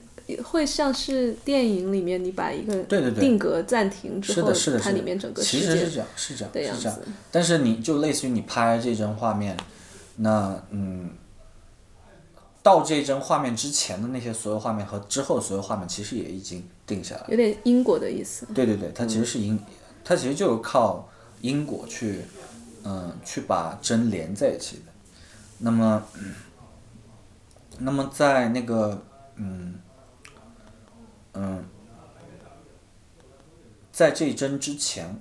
[0.44, 7.00] 会像是电影里面你把一个对对对定格暂停之后，是的，是的，它里面整个其实是这样，是这样，是这样。
[7.32, 9.56] 但是你就类似于你拍这帧画面，
[10.18, 11.12] 那嗯，
[12.62, 17.28] 到这帧画面之前的那些所有画面和之后所有画面，其实也已经定下来了。
[17.30, 18.46] 有点因果的意思。
[18.54, 19.58] 对对对，它其实是因，
[20.04, 21.08] 它其实就是靠
[21.40, 22.22] 因果去，
[22.84, 24.84] 嗯、去把针连在一起的。
[25.60, 26.34] 那么，嗯
[27.80, 29.02] 那么在那个，
[29.36, 29.76] 嗯，
[31.39, 31.63] 嗯，
[33.91, 35.15] 在这一针之前，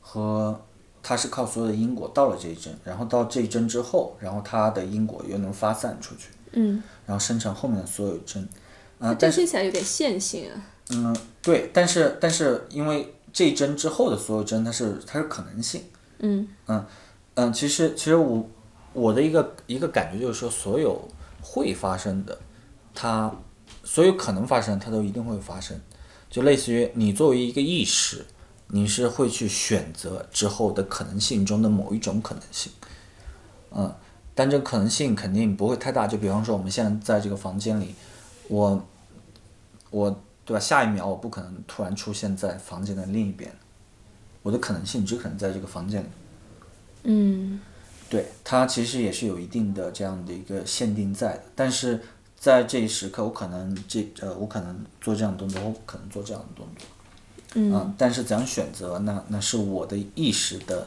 [0.00, 0.60] 和
[1.02, 8.48] 它是靠所有的因果到了这一针，然后到这一针之后，然后它的因果又能发散出去，嗯，然后生成后面的所有针。
[9.00, 10.54] 啊、这但是听起来有点线性啊。
[10.90, 15.82] 嗯，对，但是但是因为这一针之后的所有针，它是它是可能性。
[16.20, 16.84] 嗯嗯
[17.34, 18.48] 嗯，其实其实我
[18.92, 21.08] 我的一个一个感觉就是说，所有
[21.42, 22.38] 会发生的，
[22.94, 23.32] 它
[23.90, 25.80] 所有可能发生，它都一定会发生。
[26.28, 28.26] 就类似于你作为一个意识，
[28.66, 32.70] 你是会去选择之后的可能性中的某一种可能性。
[33.70, 33.90] 嗯，
[34.34, 36.06] 但这个可能性肯定不会太大。
[36.06, 37.94] 就比方说，我们现在在这个房间里，
[38.48, 38.86] 我
[39.88, 40.10] 我
[40.44, 40.60] 对吧？
[40.60, 43.50] 下一秒我不可能突然出现在房间的另一边，
[44.42, 46.08] 我的可能性只可能在这个房间里。
[47.04, 47.58] 嗯
[48.10, 51.98] 对，它其实也是有一定的这样的一个限定在的，但是
[52.38, 56.86] 在这一时刻，我可能这呃，我可能做这样的动作，我可能做这样的动作，
[57.54, 60.86] 嗯啊但是怎样选择，那那是我的意识的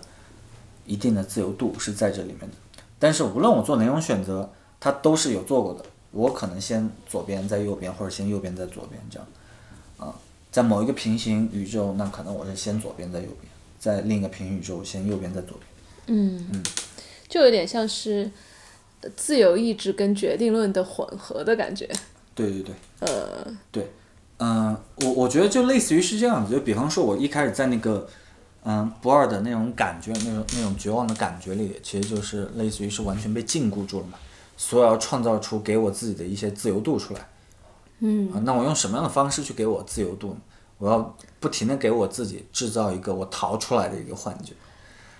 [0.86, 2.82] 一定的自由度是在这里面的。
[2.98, 5.84] 但是无论我做哪种选择，它都是有做过的。
[6.12, 9.28] 我可能先左边再右边，或者先右边再左边这样，
[9.98, 10.14] 啊，
[10.52, 15.62] 在某一个平行宇宙，那可能我是先左边再右边，在另一个平行宇宙先右边再左边。
[16.08, 16.64] 嗯嗯，
[17.30, 18.30] 就有点像是
[19.16, 21.90] 自由意志跟决定论的混合的感觉。
[22.34, 22.76] 对对对。
[23.00, 23.92] 呃，对，
[24.38, 28.08] 嗯、我我觉得就类似于是这样子，就比方说，我一开始在那个，
[28.64, 34.18] 嗯、不二的那种感觉，那种那种绝望的感觉里，其实就是类似于是完全被禁锢住了嘛，
[34.56, 37.28] 所以要创造出给我自己的一些自由度出来。
[38.00, 40.36] 嗯啊，那我用什么样的方式去给我自由度？
[40.78, 44.54] 我要不停的给我自己制造一个我逃出来的一个幻觉。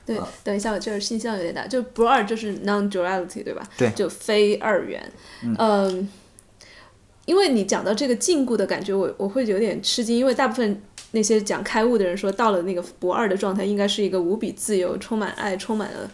[0.06, 3.62] 对，等一下，我这儿信息量有点大，就不二就是 non-duality 对吧？
[3.78, 5.12] 对就非二元。
[5.42, 6.10] 嗯，
[7.26, 16.10] 因为你讲到这个禁锢的感觉，我我会有点吃惊，因为大部分那些讲开悟的人说，到了那个不二的状态，应该是一个无比自由、充满爱、充满了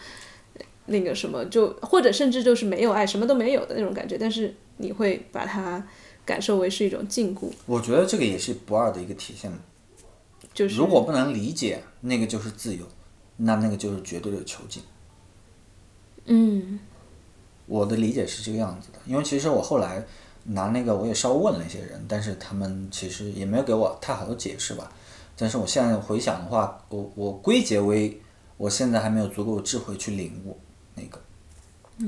[0.87, 5.85] 那个什么，就或者甚至就是没有爱，什么都没有的那种感觉，但是你会把它
[6.25, 9.51] 感受为是一种禁锢，我觉得这个也是不二的一个体现。
[10.53, 12.83] 就是如果不能理解，那个就是自由，
[13.37, 14.83] 那那个就是绝对的囚禁。
[16.25, 16.79] 嗯
[17.65, 20.05] 我的理解是这个样子的，因为其实我后来
[20.43, 24.91] 拿那个我也稍微问了一些人，但是他们其实也没有给我太好的解释吧。
[25.35, 28.21] 但是我现在回想的话，我我归结为
[28.55, 30.57] 我现在还没有足够的智慧去领悟
[30.95, 31.19] 那个，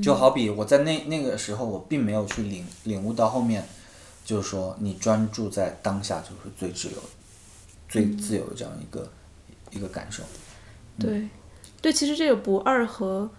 [0.02, 3.64] 就好比我在那那个时候我并没有去领领悟到后面，
[4.24, 7.02] 就是说你专注在当下就是最自由、
[7.88, 9.10] 最自由的这样一个
[9.70, 10.22] 一个感受。
[11.00, 11.28] 对，
[11.80, 13.30] 对，其实这个不二和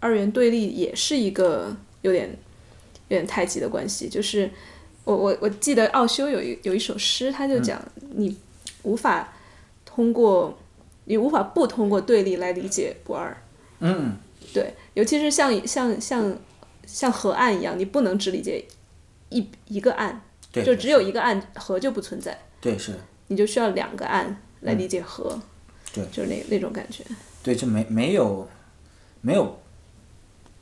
[0.00, 2.30] 二元对立也是一个有点
[3.08, 4.08] 有点太极的关系。
[4.08, 4.50] 就是
[5.04, 7.80] 我我我记得奥修有一有一首诗，他就讲、
[8.12, 8.36] 你
[8.82, 9.32] 无法
[9.84, 10.58] 通过
[11.04, 13.36] 你无法不通过对立来理解不二。
[13.80, 14.16] 嗯，
[14.52, 16.36] 对，尤其是像像像
[16.86, 18.64] 像河岸一样，你不能只理解
[19.28, 20.20] 一一个岸，
[20.52, 22.94] 对，就只有一个岸，河就不存在，对是，
[23.28, 25.42] 你就需要两个岸来理解河，嗯
[25.92, 27.04] 对就是那那种感觉。
[27.42, 28.48] 对，就没没有
[29.20, 29.58] 没有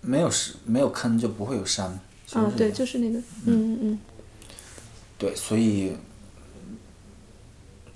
[0.00, 1.98] 没有是没有坑就不会有山。
[2.34, 3.98] 嗯，对，就是那个，嗯嗯嗯，
[5.16, 5.96] 对，所以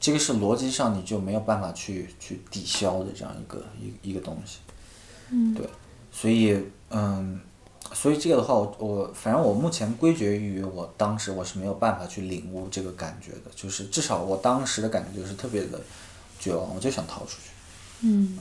[0.00, 4.58] 这个是逻辑上你就没有办法去去抵消的这样一个一一个东西。
[5.30, 5.68] 嗯，对，
[6.10, 6.58] 所以
[6.90, 7.40] 嗯，
[7.92, 15.78] 所以这个的话，我我反正我目前归结于我当时我是没有办法去领悟这个感觉的，就是至少我当时的感觉就是特别的
[16.42, 17.50] 绝望，我就想逃出去。
[18.00, 18.36] 嗯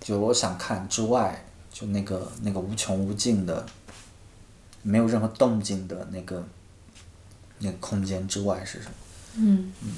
[0.00, 3.66] 就我想看之外，就那个那个无穷无尽的，
[4.82, 6.44] 没有任何动静的那个
[7.58, 8.94] 那个空间之外是什么？
[9.34, 9.92] 嗯嗯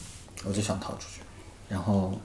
[0.44, 1.20] 我就想逃出去。
[1.68, 2.18] 然后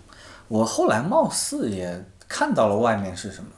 [0.47, 3.49] 我后来貌似也看到了外面是什么，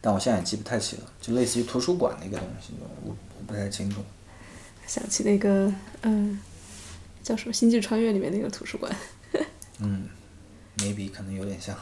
[0.00, 4.02] 但我现在也记不太起了，就类似于图书馆的一个东西，我我不太清楚。
[4.86, 5.72] 想起那个，
[6.02, 6.38] 嗯，
[7.22, 8.94] 叫什么《星际穿越》里面那个图书馆。
[9.78, 10.08] 嗯
[10.82, 11.76] ，maybe 可能有点像。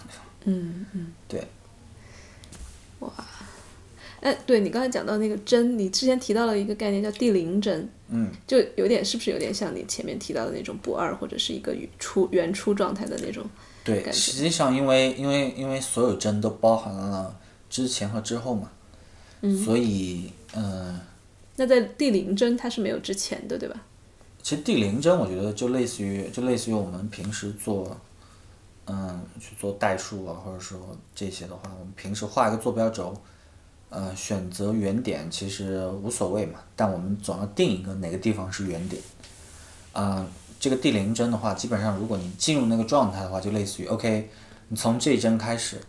[0.44, 1.12] 嗯嗯。
[1.26, 1.42] 对，
[4.20, 13.44] 哎，对你刚才讲到那个针，你之前提到了一个概念叫地灵针，嗯，就有点是不是有点像你前面提到的那种不二或者是一个初原初状态的那种？
[13.82, 17.34] 对，实际上因为因为因为所有针都包含了
[17.70, 18.70] 之前和之后嘛，
[19.40, 21.00] 嗯所以嗯。
[21.56, 23.82] 那在地灵针它是没有之前的，对吧？
[24.42, 28.00] 其实地灵针，我觉得就类似于就类似于我们平时做，
[28.86, 30.80] 嗯，去做代数啊，或者说
[31.14, 33.14] 这些的话，我们平时画一个坐标轴，
[33.88, 39.00] 呃，选择原点其实无所谓嘛，但我们总要定一个哪个地方是原点。
[39.92, 40.26] 啊、
[40.58, 44.28] 这个第零针的话，基本上如果你进入那个状态的话，就类似于 OK，
[44.68, 45.80] 你从这一针开始，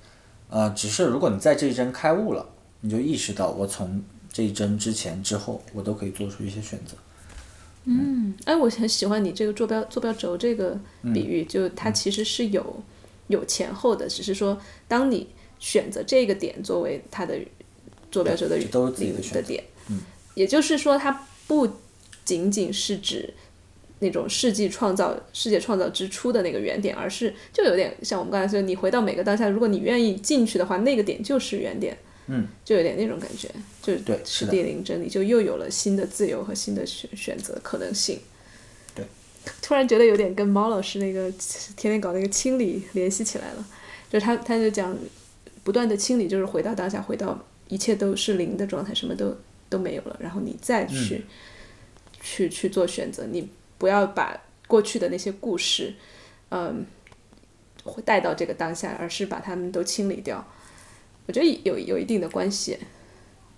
[0.49, 2.45] 呃，只是如果你在这一针开悟了，
[2.81, 6.95] 你就意识到我从这一针之前之后，我都可以做出一些选择。
[8.45, 10.79] 哎，我很喜欢你这个坐标坐标轴这个
[11.13, 12.83] 比喻，就它其实是有
[13.27, 15.27] 有前后的，只是说当你
[15.59, 17.39] 选择这个点作为它的
[18.11, 19.63] 坐标轴的这都是自己的点，
[20.35, 21.67] 也就是说它不
[22.23, 23.33] 仅仅是指
[23.99, 31.97] 那种世纪创造世界创造之初的那个原点，而是就有点像我们刚才说，你回到每个当下，如果你愿意进去的话，那个点就是原点。
[32.33, 33.49] 嗯，就有点那种感觉，
[33.81, 38.21] 就对是地灵真理，就又有了新的自由和新的选选择可能性。
[38.95, 39.03] 对，
[39.61, 41.29] 突然觉得有点跟猫老师那个
[41.75, 43.67] 天天搞那个清理联系起来了，
[44.09, 44.97] 就是他他就讲
[45.65, 49.35] 不断的清理，就是回到当下，回到一切都是零的状态，什么都
[49.67, 51.25] 都没有了，然后你再去、
[52.21, 55.93] 去去做选择，你不要把过去的那些故事，
[56.47, 56.85] 嗯，
[58.05, 60.47] 带到这个当下，而是把它们都清理掉。
[61.27, 62.77] 我觉得有有一定的关系，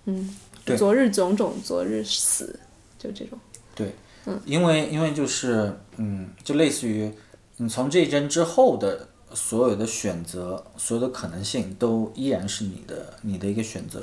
[0.04, 0.76] 嗯，对。
[0.76, 2.58] 昨日种种，昨日死，
[2.98, 3.38] 就这种，
[3.74, 3.92] 对，
[4.26, 4.40] 嗯。
[4.44, 7.12] 因为因为就是嗯，就类似于
[7.56, 14.02] 你从这一针之后的所有的选择，所有的可能性都依然是你的你的一个选择，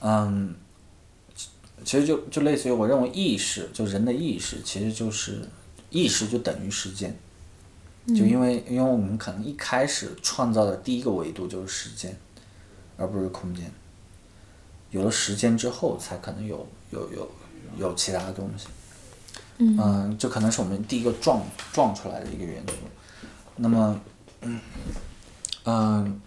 [0.00, 0.54] 嗯，
[1.34, 1.48] 其
[1.84, 5.40] 其实就就类似于我认为意识，就人的意识其实就是
[5.90, 7.16] 意识就等于时间，
[8.08, 12.16] 就因为因为我们可能一开始创造的第一个维度就是时间，
[13.00, 13.68] 而不是空间。
[14.90, 17.30] 有了时间之后，才可能有有有
[17.78, 18.66] 有其他的东西。
[19.58, 22.74] 嗯，这可能是我们第一个撞撞出来的一个元素。
[23.56, 24.00] 那么，
[24.40, 24.60] 嗯，
[25.64, 26.20] 嗯，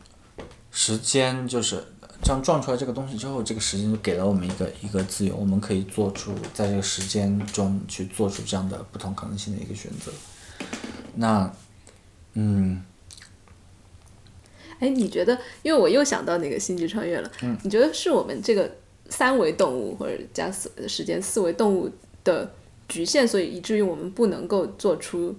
[0.72, 1.84] 时间就是
[2.22, 10.12] 这样撞出来这个东西之后，这个时间就给了我们一个一个自由，我们可以做出在这个时间中去做出这样的不同可能性的一个选择。
[11.16, 11.52] 那，
[12.34, 12.84] 嗯，
[14.84, 15.38] 哎，你觉得？
[15.62, 18.70] 因为我又想到那个星际穿越了，嗯，你觉得是我们这个
[19.08, 21.90] 三维动物或者加四时间四维动物
[22.26, 22.54] 的
[22.90, 25.34] 局限，所以以至于我们不能够做出，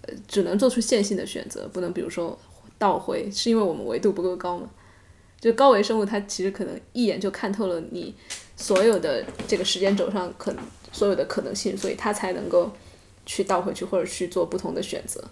[0.00, 2.38] 呃，只能做出线性的选择，不能比如说
[2.78, 4.70] 倒回，是因为我们维度不够高吗？
[5.38, 8.14] 就高维生物，它其实可能一眼就看透了你
[8.56, 12.70] 所有的这个时间轴上可能所有的可能性，所以它才能够
[13.26, 15.22] 去倒回去或者去做不同的选择。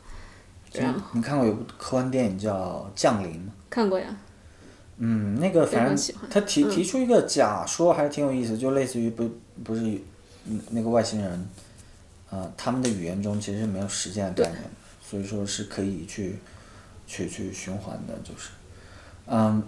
[0.73, 3.53] 然后你看过有部科幻电影叫《降临》吗？
[3.69, 4.17] 看过呀，
[4.99, 6.71] 嗯，那个反正他提嗯。
[6.71, 9.29] 提出一个假说，还是挺有意思，就类似于不
[9.65, 9.81] 不是
[10.47, 11.49] 嗯那个外星人，
[12.31, 14.71] 呃，他们的语言中其实是没有时间的概念的，
[15.03, 16.39] 所以说是可以去
[17.07, 18.51] 去去循环的，就是，
[19.27, 19.63] 嗯，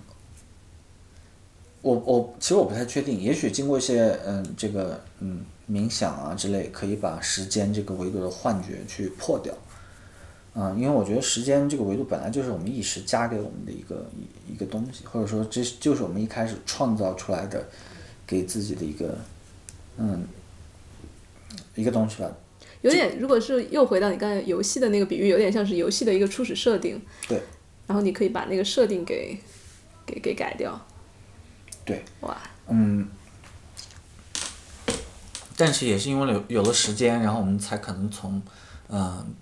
[1.81, 9.53] 我我其实我不太确定，也许经过一些嗯这个嗯冥想啊之类，可以把时间这个维度的幻觉去破掉。
[10.55, 17.67] 嗯，因为我觉得时间这个维度本来就是我们意识加给我们的一个一一个东西，或者说这就是我们一开始创造出来的，
[18.27, 19.17] 给自己的一个
[19.97, 20.27] 嗯
[21.75, 22.31] 一个东西吧。
[22.83, 27.41] 有点，如果是又回到你刚才游戏的那个比喻，有点像是游戏的一个初始设定，对，
[27.87, 29.39] 然后你可以把那个设定给
[30.05, 30.79] 给给改掉。
[31.85, 32.37] 对，哇，
[32.69, 33.09] 嗯，
[35.57, 38.43] 但是也是因为有有了时间，然后我们才可能从
[38.89, 39.35] 嗯、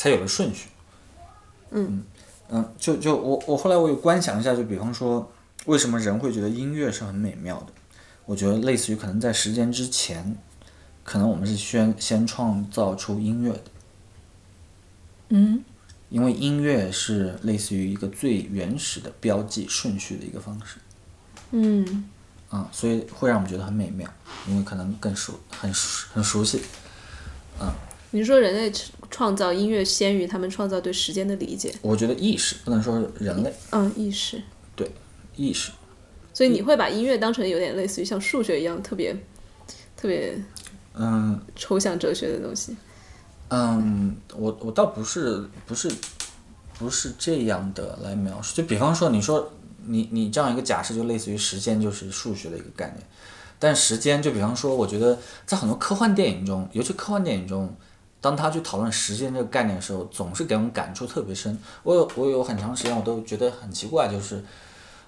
[0.00, 0.70] 才有了顺序。
[1.72, 2.02] 嗯
[2.48, 5.30] 嗯，就就我我后来我有观想一下，就比方说，
[5.66, 7.66] 为什么人会觉得音乐是很美妙的？
[8.24, 10.34] 我觉得类似于可能在时间之前，
[11.04, 13.64] 可能我们是先先创造出音乐的，
[15.28, 15.62] 嗯
[16.08, 20.78] 因为音乐是类似于一个最原始的标记顺序的一个方式。
[21.50, 22.08] 嗯
[22.48, 24.10] 啊、所以会让我们觉得很美妙，
[24.48, 26.62] 因为可能更熟、很熟、很熟悉。
[27.60, 27.70] 嗯
[28.12, 28.72] 你是说人类
[29.10, 31.74] 创造音乐先于他们创造对时间的理解？
[31.82, 34.40] 我觉得意识不能说人类，嗯，意识。
[34.76, 34.90] 对
[35.36, 35.72] 意识，
[36.32, 39.14] 所以你会把音乐当成有点类似于像数学一样特别
[39.96, 40.40] 特别
[40.94, 42.76] 嗯抽象哲学的东西。
[43.48, 45.90] 嗯，我我倒不是不是
[46.78, 49.52] 不是这样的来描述，就比方说你说
[49.84, 53.06] 你你这样一个假设，就类似于时间就是数学的一个概念，
[53.58, 57.74] 但时间就比方说，我觉得在很多科幻电影中，尤其科幻电影中。
[58.20, 61.58] 当他去讨论时间这个概念的时候，总是给我们感触特别深。
[61.82, 64.44] 我有我有很长时间我都觉得很奇怪，就是，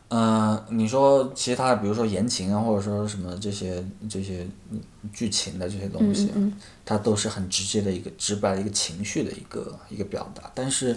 [0.08, 4.80] 呃，你说其他的，比如说言情啊，或者说什么这些这些嗯
[5.12, 6.36] 剧情的这些东西啊，
[6.84, 10.50] 它都是很直接的一个直白的一个情绪的一个一个表达。
[10.54, 10.96] 但是，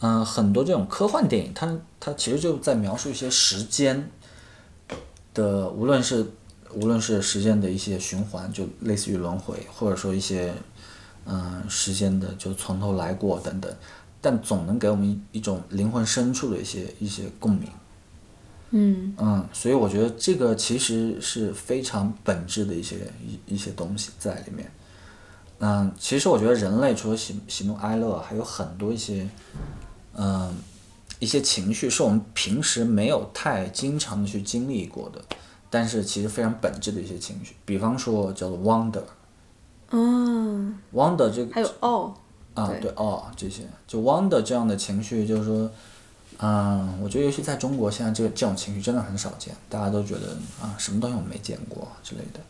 [0.00, 4.10] 嗯、很多这种科幻电影，它它其实就在描述一些时间
[5.34, 6.26] 的，无论是
[6.74, 10.52] 无论是时间的一些循环，就类似于轮回，或者说一些
[11.26, 13.74] 嗯、时间的就从头来过等等，
[14.20, 17.68] 但总能给我们一一种灵魂深处的一些一些共鸣。
[18.76, 24.70] 嗯嗯，所以我觉得这个其实是非常本质的一些一一些东西在里面。
[25.60, 29.28] 嗯，其实我觉得人类除了喜喜怒哀乐，还有很多一些，
[30.14, 30.52] 嗯，
[31.20, 35.24] 一些情绪是我们平时没有太经常的去经历过的，
[35.70, 37.54] 但是其实非常本质的一些情绪。
[37.64, 38.58] 比方说叫做
[39.90, 40.78] 嗯，
[41.30, 42.14] 这个还有哦，
[42.54, 42.80] 啊，对。
[42.80, 45.70] 对哦，这些就 wonder 这样的情绪，就是说，
[46.38, 52.40] 嗯，我觉得尤其在中国，现在这个这种情绪真的很少见，大家都觉得啊，什么东西我没见过之类的，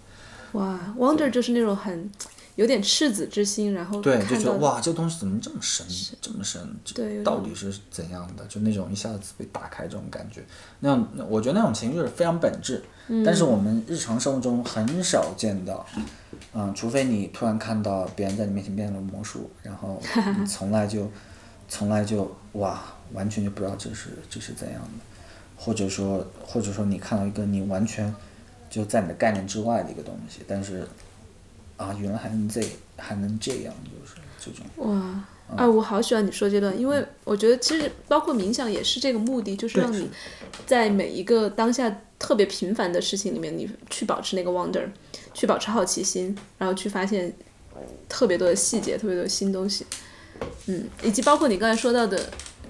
[0.53, 2.11] 哇，Wonder 就是那种很
[2.57, 5.85] 有点赤子之心，然后对，就觉得哇，这个东西怎么这么深，
[6.21, 8.45] 这么深，这对到底是怎样的？
[8.47, 10.45] 就那种一下子被打开这种感觉，
[10.81, 15.85] 那样我觉得那种情绪是非常本质，嗯但是我们日常生活中很少见到，
[16.53, 20.01] 嗯，除非你突然看到别人在你面前变了魔术，然后
[20.39, 21.11] 你 从来就
[21.69, 25.05] 从来就哇，完全就不知道这是这是怎样的，
[25.57, 28.15] 或者说或者说你看到一个你完全
[28.71, 30.87] 就在你的概念之外的一个东西，但是
[31.77, 32.63] 啊，原来还能这
[32.97, 34.65] 还能这样，就是这种。
[34.77, 35.25] 哇。
[35.57, 40.09] 啊，我好喜欢你说这段，因为我觉得其实包括冥想也是这个目的，就是让你
[40.67, 44.83] 在每一个当下特别平凡的事情里面，你去保持那个 wonder，
[45.35, 47.31] 去保持好奇心，然后去发现
[48.09, 49.85] 特别多的细节，特别多的新东西。
[50.67, 52.19] 嗯，以及包括你刚才说到的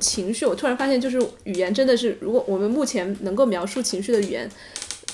[0.00, 4.50] 情绪，我突然发现，就是语言真的是，如果我们目前能够描述情绪的语言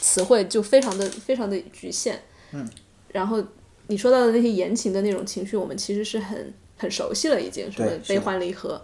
[0.01, 2.23] 词汇，就非常的非常的局限。
[2.53, 2.67] 嗯，
[3.13, 3.45] 然后
[3.91, 8.81] 你说到的那些言情的那种情绪，我们其实是很很熟悉了，已经什么悲对是的欢离合。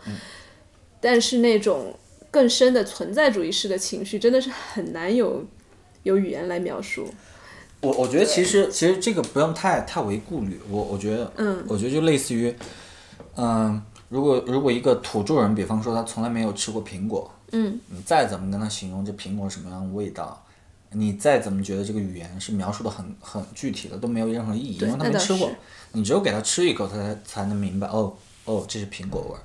[1.01, 1.95] 但是那种
[2.29, 5.47] 更深的存在主义式的情绪，真的是很难有
[6.03, 7.09] 有语言来描述。
[7.83, 12.53] 我我觉得其实其实这个不用太太为顾虑，我我觉得，嗯我觉得就类似于，
[13.37, 20.45] 嗯、如果如果一个土著人，比方说他从来没有吃过苹果，嗯，你再怎么跟他形容这苹果什么样的味道，
[20.93, 25.51] 你再怎么觉得这个语言是描述的很很具体的，都没有任何意义，因为他没吃过，
[25.93, 28.15] 你只有给他吃一口，他才才能明白，哦
[28.45, 29.41] 哦，这是苹果味儿。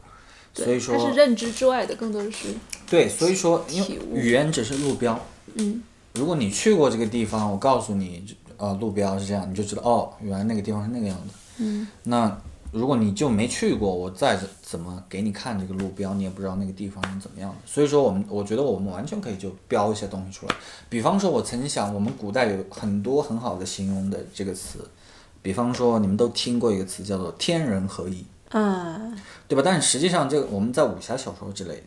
[0.53, 2.47] 所以说，它是认知之外的，更多的是
[2.89, 5.17] 对，所以说，因为语言只是路标。
[5.55, 5.81] 嗯。
[6.13, 8.21] 如果你去过这个地方，我告诉你，
[8.57, 11.33] 呃，路标是这样，你就知道哦，原来那个地方是那个样子。
[11.59, 11.87] 嗯。
[12.03, 12.37] 那
[12.72, 17.57] 如果你就没去过，我再怎么给你看这个路标，你也不知道那个地方是怎么样的。
[17.65, 20.55] 所以说，我们我觉得我们完全可以就标一些东西出来。
[20.89, 24.80] 比方说，我曾经想，我们古代有很多很好的形容的这个词，
[25.41, 28.26] 比方说，你们都听过一个词叫做“天人合一”。
[28.51, 28.99] 啊，
[29.47, 29.61] 对吧？
[29.63, 31.84] 但实际上，这个我们在武侠小说之类，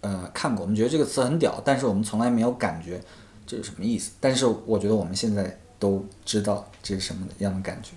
[0.00, 3.00] 呃，看过，我们觉得这个词很屌，但是我们从来没有感觉
[3.46, 4.12] 这是什么意思。
[4.20, 7.90] 但是我觉得我们现在都知道这是什么样的感觉，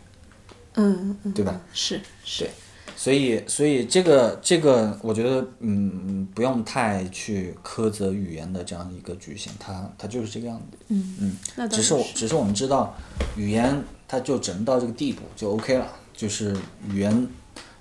[0.76, 1.60] 嗯嗯，对吧？
[1.74, 2.52] 是是对，
[2.96, 10.78] 所以，所以这个这个，我觉得，嗯，不用太去苛责语言的这样一个局限，它它就是这个样子。
[10.90, 12.96] 嗯嗯，那只是我只是我们知道，
[13.38, 16.56] 语言它就只能到这个地步就 OK 了，就是
[16.90, 17.28] 语言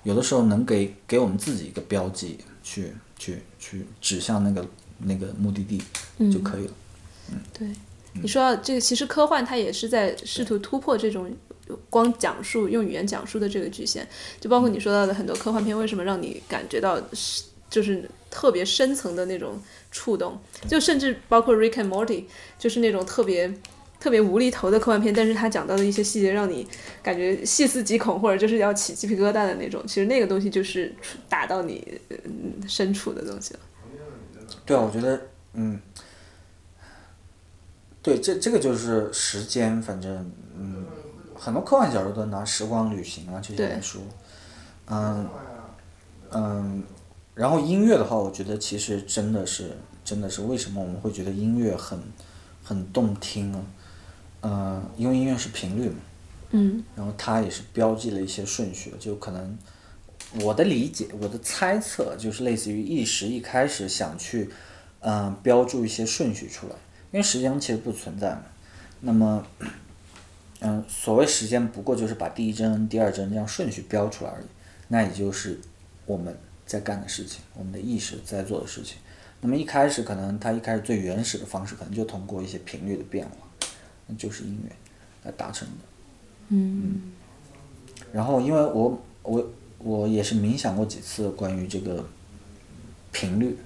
[0.03, 4.67] 有的时候能给给我们自己一个标记，去去去指向那个
[4.99, 5.81] 那个目的地
[6.31, 6.73] 就可以了。
[7.31, 7.67] 嗯对，
[8.13, 11.31] 你说这个，其实科幻它也是在试图突破这种
[11.89, 14.05] 光讲述用语言讲述的这个局限，
[14.39, 19.59] 就包括你说到的很多科幻片，为什么让你感觉到是就是特别深层的那种
[19.91, 22.25] 触动，就甚至包括 Rick and Morty，
[22.59, 23.53] 就是那种特别
[23.99, 26.67] 特别无厘头的科幻片，但是他讲到的一些细节让你
[27.01, 30.93] 感觉细思极恐，或者就是要起鸡皮疙瘩的那种，其实那个东西就是
[31.27, 33.59] 打到你嗯深处的东西了。
[34.63, 35.19] 对啊，我觉得，
[35.53, 35.79] 嗯，
[38.01, 40.84] 对，这这个就是时间，反正，嗯，
[41.45, 44.01] 很多科幻小说都拿时光旅行啊这些来说，
[44.87, 45.29] 嗯，
[46.31, 46.83] 嗯，
[47.35, 51.99] 然后音乐的话，我觉得其实真的是，真的是为什么我们会觉得音乐很
[52.63, 53.63] 很动听呢？
[54.41, 55.97] 嗯，因为音乐是频率嘛，
[56.49, 59.55] 嗯然后它也是标记了一些顺序，就可能
[60.41, 64.49] 我的理解，我的猜测就是类似于一时一开始想去，
[65.01, 66.75] 嗯、标注一些顺序出来，
[67.11, 68.41] 因为时间其实不存在嘛。
[69.01, 69.45] 那么，
[70.61, 74.45] 嗯、所谓时间不过就是把第一帧、第二帧这样顺序标出来而已，
[74.87, 75.59] 那也就是
[76.05, 76.35] 我们
[76.65, 78.97] 在干的事情，我们的意识在做的事情。
[79.41, 83.67] 那么一开始可能它一开始最原始的方式，可能就通过一些频率的变化，
[84.07, 84.71] 那就是音乐
[85.23, 85.73] 来达成的。
[86.49, 87.11] 嗯
[88.11, 89.49] 然后因为我我
[89.79, 92.03] 我也是冥想过几次关于这个
[93.11, 93.57] 频率，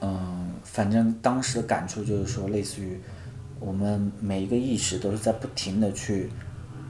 [0.00, 3.00] 嗯，反正当时的感触就是说，类似于
[3.58, 6.30] 我们每一个意识都是在不停的去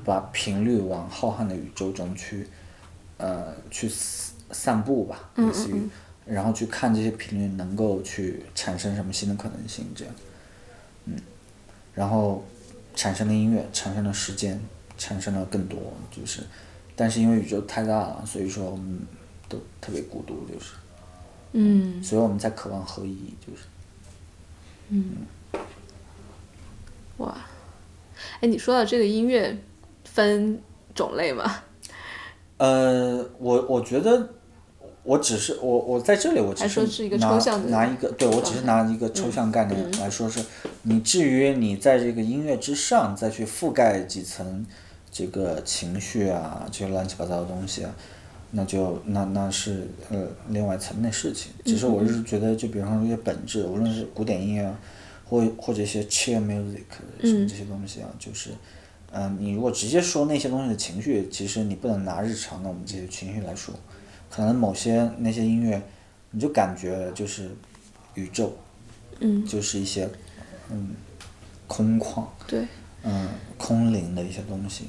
[0.04, 2.46] 把频率往浩瀚的宇宙中去，
[3.18, 5.80] 呃，去散散步吧，类似于，
[6.24, 10.14] 然后去看这些频率能够去产生什么新的可能性，这样，
[11.04, 11.16] 嗯，
[11.94, 12.44] 然后
[12.94, 14.60] 产生了音乐，产生了时间，
[14.98, 15.78] 产生了更多，
[16.10, 16.42] 就是，
[16.94, 19.00] 但是因为宇宙太大了，所以说我们
[19.48, 20.72] 都特别孤独，就是，
[21.52, 22.02] 嗯。
[22.02, 23.62] 所以我们在渴望合一，就是。
[27.18, 27.36] 哇，
[28.40, 29.56] 哎，你说到这个音乐
[30.04, 30.60] 分
[30.94, 31.62] 种类吗？
[32.58, 34.30] 呃，我我觉得，
[35.02, 40.42] 我只是我我在这里我只还说是一个拿抽象的拿一个，对我只是拿一个抽象概念来说是，
[40.82, 44.64] 你至于你在这个音乐之上再去覆盖几层
[45.10, 47.90] 这个情绪啊，这些乱七八糟的东西啊，
[48.52, 51.52] 那就那那是呃另外层面的事情。
[51.64, 54.78] 只是我是觉得，就比方说一些本质，无论是古典音乐啊，
[55.28, 56.84] 或或者一些 chill music
[57.20, 58.50] 什么这些东西啊，就是。
[59.12, 63.72] 嗯，你如果直接说那些东西的情绪，其实你不能拿日常的我们这些情绪来说，
[64.28, 65.80] 可能某些那些音乐，
[66.32, 67.48] 你就感觉就是
[68.14, 68.54] 宇宙，
[69.20, 70.06] 嗯，就是一些
[70.70, 70.90] 嗯
[71.66, 72.66] 空旷，对，
[73.04, 74.86] 嗯空灵的一些东西。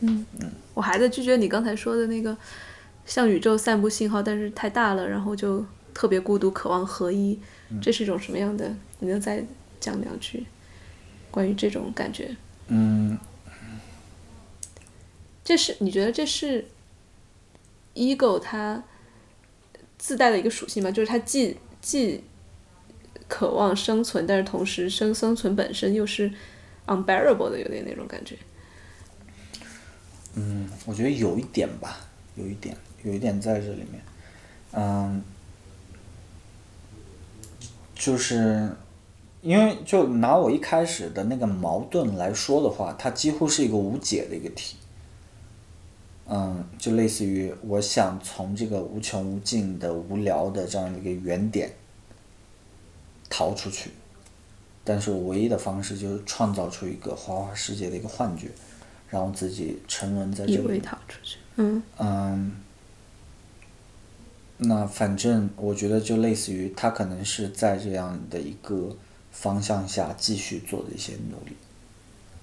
[0.00, 2.34] 嗯嗯我还在拒绝你刚才说的那个
[3.04, 7.38] 向宇宙散布信号，但是太大了，然后就特别孤独，渴望合一。
[7.82, 8.72] 这是一种什么样的？
[9.00, 9.44] 你能再
[9.80, 10.46] 讲两句
[11.30, 12.36] 关于这种感觉？
[12.68, 13.18] 嗯，
[15.44, 16.66] 这是你觉得这是
[17.94, 18.82] ego 它
[19.96, 20.90] 自带的一个属性吗？
[20.90, 22.22] 就是它既既
[23.26, 26.30] 渴望生存，但是同时生生存本身又是
[26.86, 28.36] unbearable 的，有点那种感觉。
[30.34, 32.00] 嗯，我觉得有一点吧，
[32.36, 34.00] 有一点，有一点在这里面，
[34.72, 35.22] 嗯，
[37.94, 38.70] 就是
[39.40, 44.76] 因为就拿我一开始的那个矛盾来说的话，它几乎是一个无解的一个题。
[46.30, 51.72] 嗯，就类似于我想从这个无穷无尽的无聊的这样的一个原点
[53.30, 53.90] 逃出去，
[54.84, 58.48] 但是我唯一的方式就是创造出一个花花世界的一个幻觉，
[59.08, 60.78] 然后自己沉沦在这里以为。
[60.80, 61.38] 逃出去。
[61.56, 62.52] 嗯嗯，
[64.58, 68.94] 那反正我觉得就类似于他可能是在这样的一个
[69.40, 71.54] 方向下继续做的一些努力，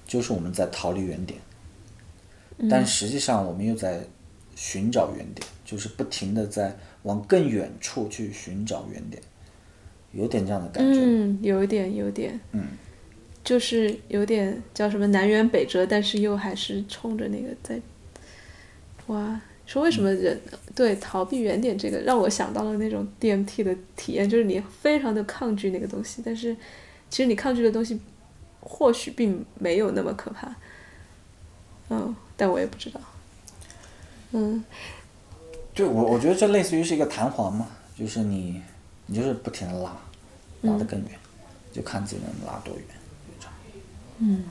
[0.07, 1.37] 就是我们在逃离原点，
[2.69, 3.99] 但实际上我们又在
[4.55, 6.73] 寻找原点，就是不停的在
[7.03, 9.21] 往更远处去寻找原点，
[10.13, 11.01] 有点这样的感觉。
[11.03, 12.63] 嗯，有一点，有点，嗯，
[13.43, 17.77] 就是有点叫什么南辕北辙，但是又还是冲着那个在。
[19.07, 20.39] 哇，说为什么人、
[20.73, 26.55] 对逃避原点这个，让我想到了那种 DMT 的体验，就是你非常的抗拒那个东西，但是
[27.15, 27.97] 其实你抗拒的东西
[28.59, 30.53] 或许并没有那么可怕。
[31.87, 32.99] 嗯，但我也不知道。
[34.33, 34.61] 嗯，
[35.73, 38.61] 对我，我觉得这类似于是一个弹簧嘛，就是你，
[39.05, 39.97] 你就是不停的拉，
[40.63, 41.11] 拉得更远，
[41.71, 42.83] 就看自己能拉多远，
[43.25, 43.45] 就这
[44.25, 44.43] 样。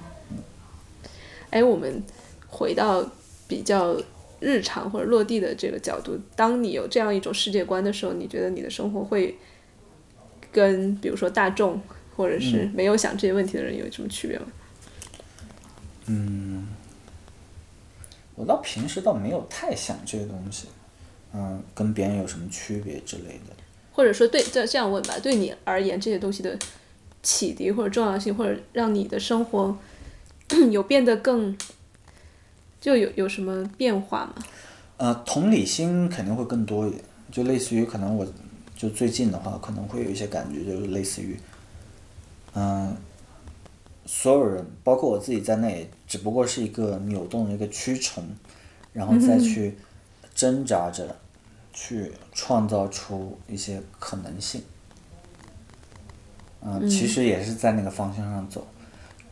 [1.50, 2.02] 哎，我们
[2.48, 3.04] 回到
[3.46, 3.94] 比较
[4.40, 9.36] 日常或者落地的这个角度，当你有这样一种世界观的时候，你觉得你的生活会
[10.50, 11.78] 跟比如说大众
[12.16, 14.46] 或者是没有想这些问题的人有什么区别吗？
[16.06, 16.66] 嗯
[18.34, 20.66] 我倒平时倒没有太想这些东西，
[21.32, 23.54] 嗯，跟别人有什么区别之类的。
[23.92, 26.58] 或者说对这这样问吧，对你而言这些东西的
[27.22, 29.76] 启迪或者重要性，或者让你的生活
[30.72, 31.56] 有变得更
[32.80, 34.34] 就有有什么变化吗？
[34.96, 38.26] 呃，同理心肯定会更多一点，就类似于可能我
[38.76, 41.38] 就最近的话，可能会有一些感觉，就是类似于，
[42.54, 42.96] 嗯、
[44.06, 48.24] 所有人，包括我自己在内，只不过是一个扭动的一个蛆虫，
[48.92, 49.76] 然后再去
[50.34, 51.16] 挣扎着
[51.72, 54.62] 去创造出一些可能性。
[56.60, 58.66] 嗯、其实也是在那个方向上走，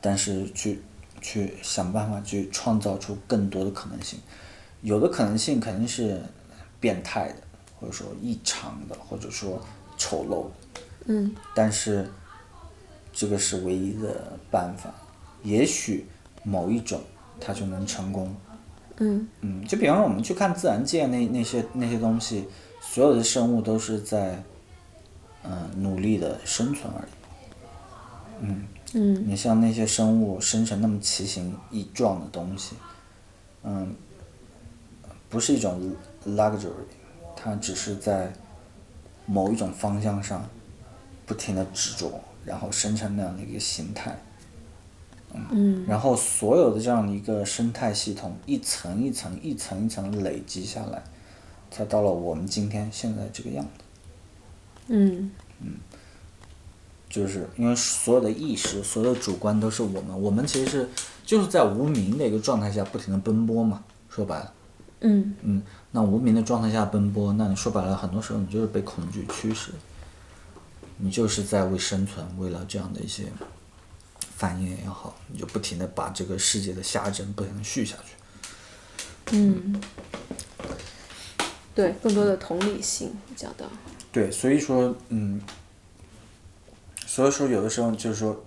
[0.00, 0.82] 但是去
[1.20, 4.18] 去想办法去创造出更多的可能性。
[4.82, 6.20] 有的可能性肯定是
[6.80, 7.36] 变态的，
[7.78, 9.58] 或者说异常的，或者说
[9.96, 10.82] 丑陋的。
[11.06, 12.06] 嗯但是
[13.12, 14.92] 这个是唯一的办法，
[15.42, 16.06] 也许
[16.42, 17.00] 某一种
[17.38, 18.34] 它就能成功。
[18.98, 22.46] 嗯嗯，就比方说我们去看自然界那那些那些东西，
[22.80, 24.42] 所有的生物都是在
[25.44, 27.10] 嗯、努力的生存而已。
[28.94, 32.76] 嗯你像那些生物生成那么奇形异状的东西，
[33.64, 33.94] 嗯，
[35.28, 35.96] 不是一种
[36.26, 36.70] luxury，
[37.34, 38.32] 它只是在
[39.26, 40.46] 某一种方向上
[41.24, 44.16] 不停的执着，然后生成那样的一个形态。
[45.50, 51.02] 嗯然后所有的这样的一个生态系统，一层一层、一层一层累积下来，
[51.70, 53.70] 才到了我们今天现在这个样子。
[54.88, 55.30] 嗯
[57.08, 60.88] 就是因为所有的意识、所有的主观都是我们，我们其实是
[61.24, 63.84] 就是在无名的一个状态下不停的奔波嘛。
[64.10, 64.52] 说白了，
[65.00, 65.62] 嗯嗯，
[65.92, 69.70] 那无名的状态下奔波，那你说白了，很多时候你就是被恐惧驱使，
[71.04, 73.24] 你就是在为生存，为了这样的一些
[74.36, 79.36] 繁衍也好，你就不停的把这个世界的下针不停的续下去。
[79.36, 79.82] 嗯，
[81.74, 83.66] 对，更多的同理心讲到，
[84.12, 85.40] 对，所以说，嗯，
[87.04, 88.44] 所以说有的时候就是说，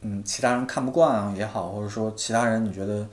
[0.00, 3.06] 嗯，其他人看不惯啊也好，或者说其他人你觉得，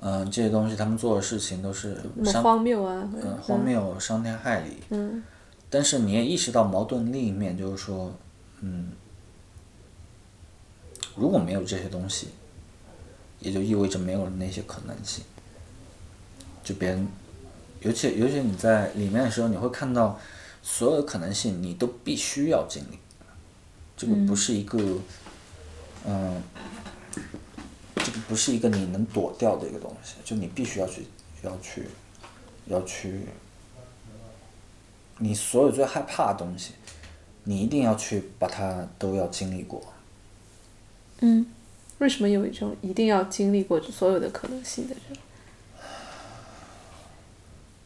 [0.00, 2.00] 嗯、这些东西他们做的事情都是
[2.42, 5.22] 荒谬啊，嗯荒谬、伤天害理，嗯
[5.76, 8.10] 但是你也意识到矛盾另一面，就是说，
[8.62, 8.92] 嗯，
[11.14, 12.28] 如果没有这些东西，
[13.40, 15.22] 也就意味着没有了那些可能性。
[16.64, 17.06] 就别人，
[17.82, 20.18] 尤其尤其你在里面的时候，你会看到
[20.62, 22.98] 所有的可能性，你都必须要经历。
[23.98, 24.78] 这个不是一个，
[26.06, 26.42] 嗯、
[27.96, 31.06] 这个不是一个你能躲掉的一个东西，就你必须要去，
[31.42, 31.84] 要去，
[32.64, 33.26] 要去。
[35.18, 36.72] 你所有最害怕的东西，
[37.44, 39.82] 你一定要去把它都要经历过。
[41.20, 41.46] 嗯，
[41.98, 45.20] 为什么有一种一定要经历过所有的可能性在这里？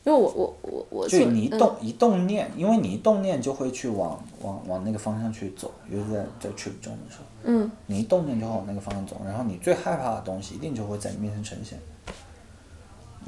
[0.02, 11.78] 因为我我我我就你一动、一动念，因为你一动念就会去往往往那个方向去走，尤其在在 trip 中的时候，嗯你一动念就会往那个方向走，然后你最害怕的东西一定就会在你面前呈现。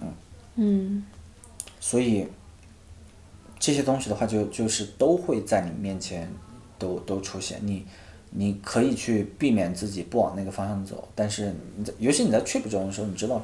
[0.01, 0.09] 嗯
[0.57, 1.05] 嗯
[1.79, 2.27] 所以
[3.63, 6.29] 这些东西的话就，就是都会在你面前
[6.81, 7.61] 都都出现。
[7.63, 7.87] 你
[8.31, 13.41] 你可以去避免自己不往那个方向走，但是你在，尤其你在 trip 中的时候，你知道，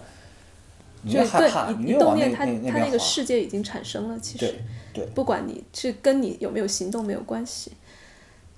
[1.02, 2.80] 你就越害怕，你越往那动念，它那那边滑。
[2.80, 4.60] 它那个世界已经产生了，其实对
[4.92, 7.70] 对不管你是跟你有没有行动没有关系。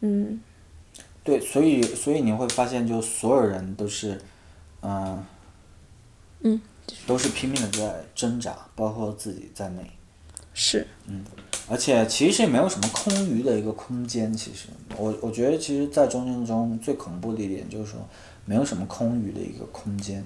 [0.00, 0.40] 嗯
[1.22, 4.18] 对，所以所以你会发现，就所有人都是，
[4.80, 5.22] 嗯、
[6.40, 6.58] 嗯，
[7.06, 9.82] 都是拼命的在挣扎，包括自己在内。
[10.52, 10.86] 是
[11.70, 14.34] 而且其实也没有什么空余的一个空间。
[14.34, 14.66] 其实
[14.96, 18.00] 我我觉得，其实，在中间中最恐怖的一点就是说，
[18.44, 20.24] 没有什么空余的一个空间，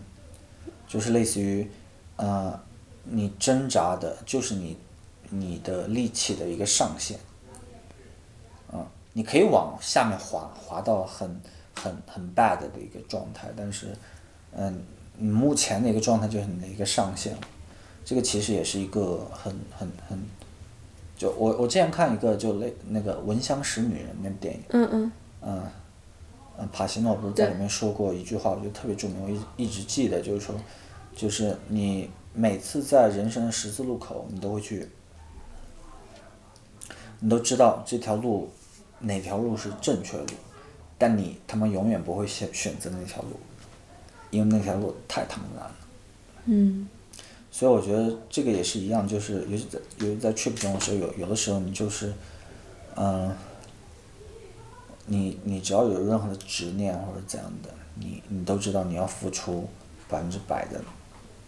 [0.89, 1.71] 就是类似于，
[2.17, 2.59] 呃，
[3.05, 4.77] 你挣扎的就是你
[5.29, 7.19] 你的力气的一个上限。
[8.73, 11.41] 啊、你可以往下面滑，滑到很
[11.75, 13.89] 很很 bad 的一个状态，但是，
[14.57, 14.83] 嗯，
[15.19, 17.37] 你目前的一个状态就是你的一个上限。
[18.05, 20.19] 这个其实也是一个很很很，
[21.17, 25.13] 就我我之前看一个就类那个《闻香识女人》那部电影，嗯嗯
[25.43, 25.63] 嗯，
[26.59, 30.55] 嗯，帕西诺不是在里面说过一句话，我觉得特别著名，我一一直记得，就是说，
[31.15, 34.89] 就是你每次在人生的十字路口，你都会去
[37.21, 38.51] 你都知道这条路
[38.99, 40.27] 哪条路是正确路，
[40.99, 43.39] 但你他妈永远不会选选择那条路，
[44.31, 45.77] 因为那条路太他妈难了。
[46.47, 46.89] 嗯
[47.57, 52.13] 所以我觉得这个也是一样，就是尤其在尤其在 trip 中的时候，有有的时候你就是，
[52.97, 53.33] 嗯、
[55.07, 59.69] 你你只要有任何的执念或者怎样的，你你都知道你要付出
[60.09, 60.81] 百分之百的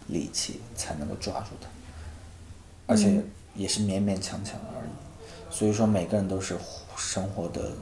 [0.07, 1.67] 力气才能够抓住它，
[2.85, 3.21] 而且
[3.53, 5.53] 也是勉勉强强而已。
[5.53, 6.55] 所以说每个人都是
[6.95, 7.73] 生活的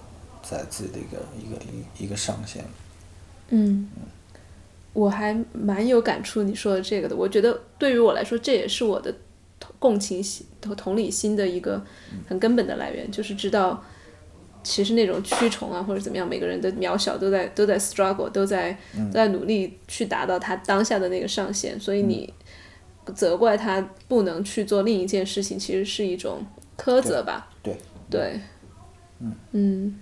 [0.42, 2.66] 在自己的一个一个一一个上限。
[3.50, 3.88] 嗯，
[4.96, 7.16] 我还蛮有感触你说的这个的。
[7.16, 9.14] 我觉得对于我来说，这也是我的
[9.60, 11.80] 同共情心、同同理心的一个
[12.28, 13.84] 很根本的来源，就是知道
[14.64, 22.34] 其实那种蛆虫啊或者怎么样，每个人的渺小都在都在 struggle，都在都在努力去达到他当下的那个上限，所以你
[23.14, 26.44] 责怪他不能去做另一件事情，其实是一种
[26.78, 27.52] 苛责吧。
[27.62, 27.78] 对
[28.10, 28.40] 对，
[29.52, 30.00] 嗯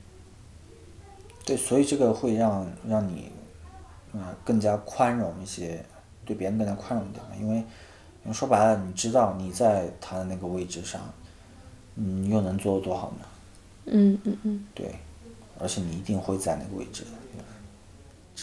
[1.44, 3.33] 对，所以这个会让让你，
[4.14, 5.84] 呃，更加宽容一些，
[6.26, 7.32] 对别人更加宽容一点嘛。
[7.39, 7.66] 因为，因
[8.26, 11.01] 为说白了，你知道你在他的那个位置上，
[11.95, 13.26] 你又能做得多好呢？
[13.86, 14.66] 嗯嗯嗯。
[14.74, 14.95] 对，
[15.59, 17.03] 而且你一定会在那个位置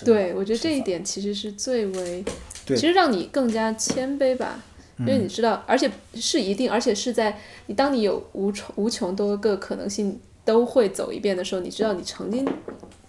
[0.05, 2.25] 对，我觉得这一点其实是最为，
[2.65, 4.63] 其实让你更加谦卑吧，
[4.99, 12.47] 因为你知道，而且是一定，而且是在你当你有无穷无穷多个可能性都会走一遍的时候，你知道你曾经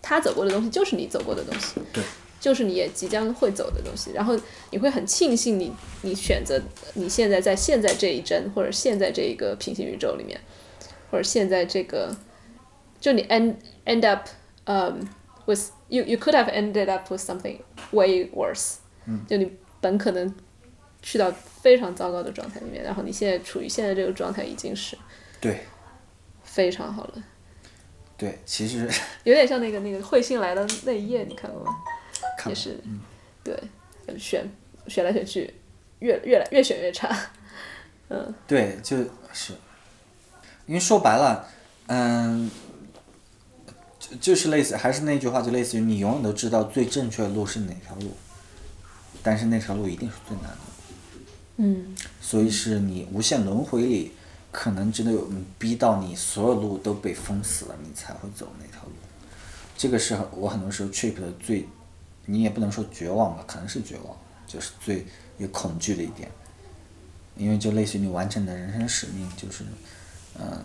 [0.02, 2.04] 他走过的东西就是你走过的东西，对，
[2.42, 4.38] 就是你也即将会走的东西，然后
[4.72, 5.72] 你会很庆幸你
[6.02, 6.62] 你选择
[6.96, 10.38] 你现在在现在这一帧，或者现在这一个平行宇宙里面，
[11.10, 12.14] 或者现在这个，
[13.00, 14.28] 就你 end end up
[14.66, 15.06] um
[15.46, 17.60] with you you could have ended up with something
[17.92, 20.36] way worse，嗯，就你本可能
[21.02, 21.32] 去到
[21.62, 24.98] 非常糟糕的状态里面，然后你现在处于现在这个状态已经是
[25.40, 25.60] 对。
[26.44, 27.24] 非常好了，
[28.18, 28.80] 对，其实。
[29.24, 31.72] 有点像那个那个彗星来的那一夜，你看过吗？
[32.42, 32.80] 看也是，
[33.44, 33.56] 对，
[34.18, 34.50] 选
[34.88, 35.54] 选来选去，
[36.00, 37.16] 越越来越选越差，
[38.10, 38.98] 嗯对，就
[39.32, 39.54] 是，
[40.66, 41.48] 因为说白了，
[41.88, 42.50] 嗯，
[44.00, 48.12] 就就是类似，还是那句话，就类似于你永远都知道最正确的路是哪条路，
[49.22, 50.58] 但是那条路一定是最难的。
[51.58, 54.14] 嗯所以是你无限轮回里，
[54.52, 58.92] 可能真的有嗯逼到你所有路都被封死了，你才会走那条路。
[59.78, 61.68] 这个是我很多时候 trip 的最，
[62.26, 64.18] 你也不能说绝望吧，可能是绝望，
[64.48, 65.06] 就是最
[65.38, 66.30] 有恐惧的一点。
[67.38, 69.64] 因为就类似于你完成的人生使命，就是，
[70.38, 70.64] 嗯、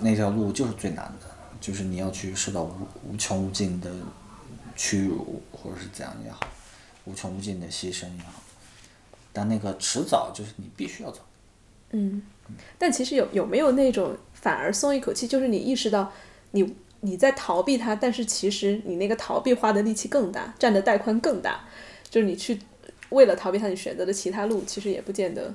[0.00, 1.26] 那条路就是最难的，
[1.60, 3.90] 就是你要去受到无无穷无尽的
[4.74, 6.46] 屈辱，或者是怎样也好，
[7.04, 8.42] 无穷无尽的牺牲也好。
[9.32, 11.20] 但那个迟早就是你必须要走。
[11.92, 12.20] 嗯，
[12.76, 16.12] 但其实有有没有那种反而松一口气，就是你意识到
[16.50, 21.60] 你你在逃避它，但是其实你那个逃避花的力气更大，占的带宽更大，
[22.08, 22.58] 就是你去
[23.10, 25.54] 为了逃避它，你选择的其他路，其实也不见得。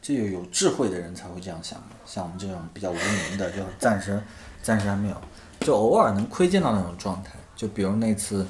[0.00, 4.20] 这有有智慧的人才会这样想，像我们这种比较无名的，就暂时
[4.62, 5.16] 暂时还没有，
[5.60, 7.32] 就偶尔能窥见到那种状态。
[7.56, 8.46] 就比如那次，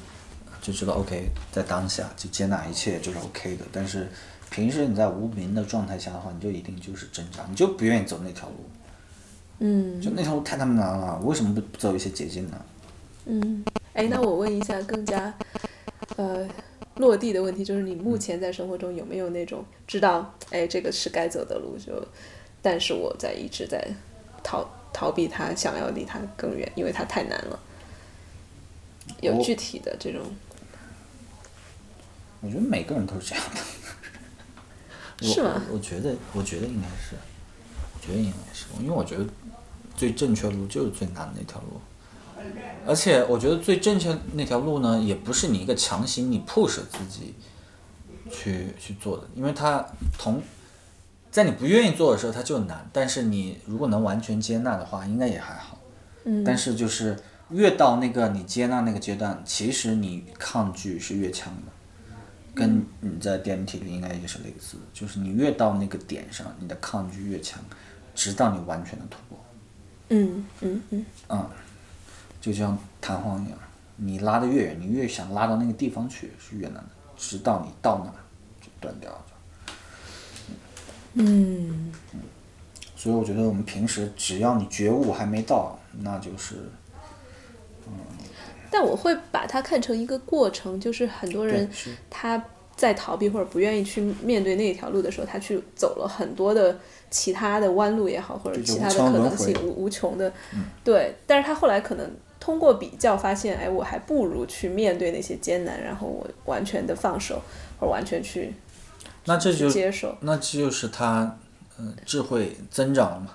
[0.61, 3.65] 就知道 OK，在当下就接纳一切就是 OK 的。
[3.71, 4.07] 但是
[4.51, 8.69] 平时你在无名的状态下的话，你就一定就是挣扎，你就不愿意走那条路。
[9.59, 12.65] 嗯就那条路太他妈难了，为什么不不走一些捷径呢？
[13.25, 15.33] 嗯，哎，那我问一下更加
[16.15, 16.47] 呃
[16.95, 22.03] 落地的问题，就是你目前在生活中有没有那种知道，哎，这个是该走的路，就
[22.61, 23.85] 但是我在一直在
[24.41, 27.59] 逃逃避它，想要离它更远，因为它太难了。
[29.21, 30.21] 有具体的这种，
[32.41, 33.59] 我觉得每个人都是这样的。
[35.27, 37.15] 是吗我我觉得，我觉得应该是，
[37.93, 39.25] 我觉得应该是，因为我觉得
[39.99, 41.81] 最正确的路就是最难的那条路，
[42.87, 47.33] 而且我觉得最正确那条路呢，也不是你一个强行你 push 自己
[48.31, 49.85] 去去做的，因为它
[50.17, 50.41] 同
[51.29, 55.77] 在你不愿意做的时候它就难，但是你如果能完全接纳的话，应该也还好。
[56.23, 57.19] 嗯但是就是
[57.49, 62.13] 越到那个你接纳那个阶段，其实你抗拒是越强的，
[62.55, 67.59] 跟你在电梯里应该也是类似的，就是你越到那个点上，你的抗拒越强，
[68.15, 69.38] 直到你完全的突破。
[70.09, 71.05] 嗯嗯嗯。
[71.29, 71.49] 嗯，
[72.41, 73.57] 就像弹簧一样，
[73.95, 78.15] 你拉的越远，你越想拉到那个地方去是越难的，直到你到那儿
[78.61, 79.25] 就断掉了。
[81.13, 81.91] 嗯。
[82.95, 86.55] 所以我觉得我们平时只要你觉悟还没到，那就是
[87.87, 87.93] 嗯。
[88.69, 91.69] 但我会把它看成一个过程，就是很多人
[92.09, 92.43] 他
[92.75, 96.77] 在逃避或者不愿意去面对那条路的时候，他去走了很多的
[97.09, 100.31] 其他的弯路也好，或者其他的可能性无无穷的，
[100.83, 101.15] 对。
[101.25, 107.41] 但是他后来可能通过比较发现，哎，我还不如去面对那些艰难，然后我完全的放手，
[107.79, 108.53] 或者完全去，
[109.25, 111.37] 那这就接受，那这就是他，
[111.77, 113.33] 嗯，智慧增长了嘛。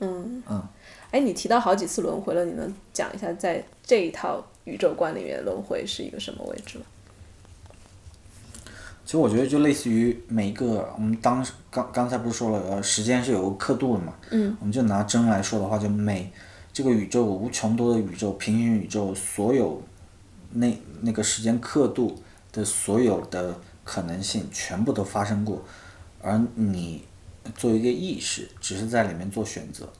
[0.00, 0.62] 嗯嗯。
[1.10, 6.84] 哎，你提到好几次轮回了，你能讲一下在这一套宇宙观里面轮回是一个什么位置吗？
[9.10, 14.14] 其实我觉得就类似于每一个，我们当时刚刚才不是说了，呃，时间是有个刻度的嘛。
[14.30, 14.56] 嗯。
[14.60, 16.32] 我们就拿针来说的话，就每
[16.72, 19.82] 这个宇宙无穷多的宇宙，平行宇宙所有
[20.52, 25.60] 那那个时间刻度的所有的可能性全部都发生过，
[26.22, 27.02] 而你
[27.56, 29.92] 作为一个意识，只是在里面做选择。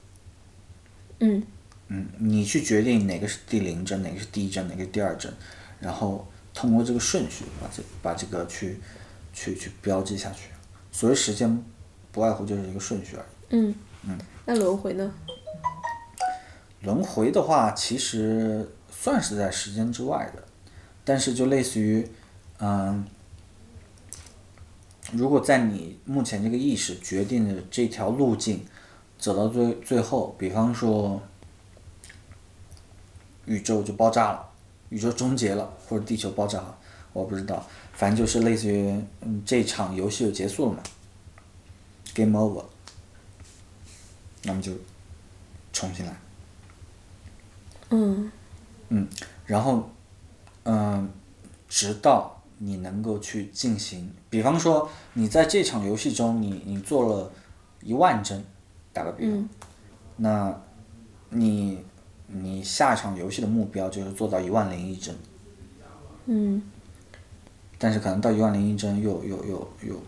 [1.19, 1.43] 嗯。
[1.89, 5.33] 嗯，你去决定哪个是第零帧，哪个是第一帧，哪个是第二帧，
[5.81, 8.79] 然后通过这个顺序把这把这个去。
[9.41, 10.51] 去去标记下去，
[10.93, 11.64] 所谓时间，
[12.12, 13.57] 不外乎就是一个顺序而已。
[13.57, 14.18] 嗯嗯。
[14.45, 15.11] 那轮回呢？
[16.82, 20.45] 轮回的话，其实算是在时间之外的，
[21.07, 22.07] 但是就类似于，
[22.59, 23.03] 嗯，
[25.12, 28.62] 如果在你目前这个意识决定的这条路径
[29.18, 31.22] 走到最最后，比方说，
[33.47, 34.51] 宇宙就爆炸了，
[34.91, 36.78] 宇宙终结了，或者地球爆炸了，
[37.13, 37.67] 我不知道。
[37.93, 40.83] 反正就是类似于，嗯，这场游戏就结束了嘛
[42.15, 42.65] ，game over，
[44.43, 44.73] 那么就
[45.73, 46.17] 重新来。
[47.91, 48.31] 嗯。
[48.89, 49.07] 嗯，
[49.47, 49.89] 然后，
[50.65, 51.11] 嗯，
[51.69, 57.31] 直到你能够去进行，比方说你在这场游戏中，你你做了
[57.83, 58.43] 一万帧，
[58.93, 59.49] 打个比方，
[60.17, 60.63] 那，
[61.29, 61.85] 你
[62.27, 65.15] 你下一场游戏的目标就是做到一万零一帧。
[66.27, 66.63] 嗯。
[67.83, 70.03] 但是可能到一万零一帧又又又又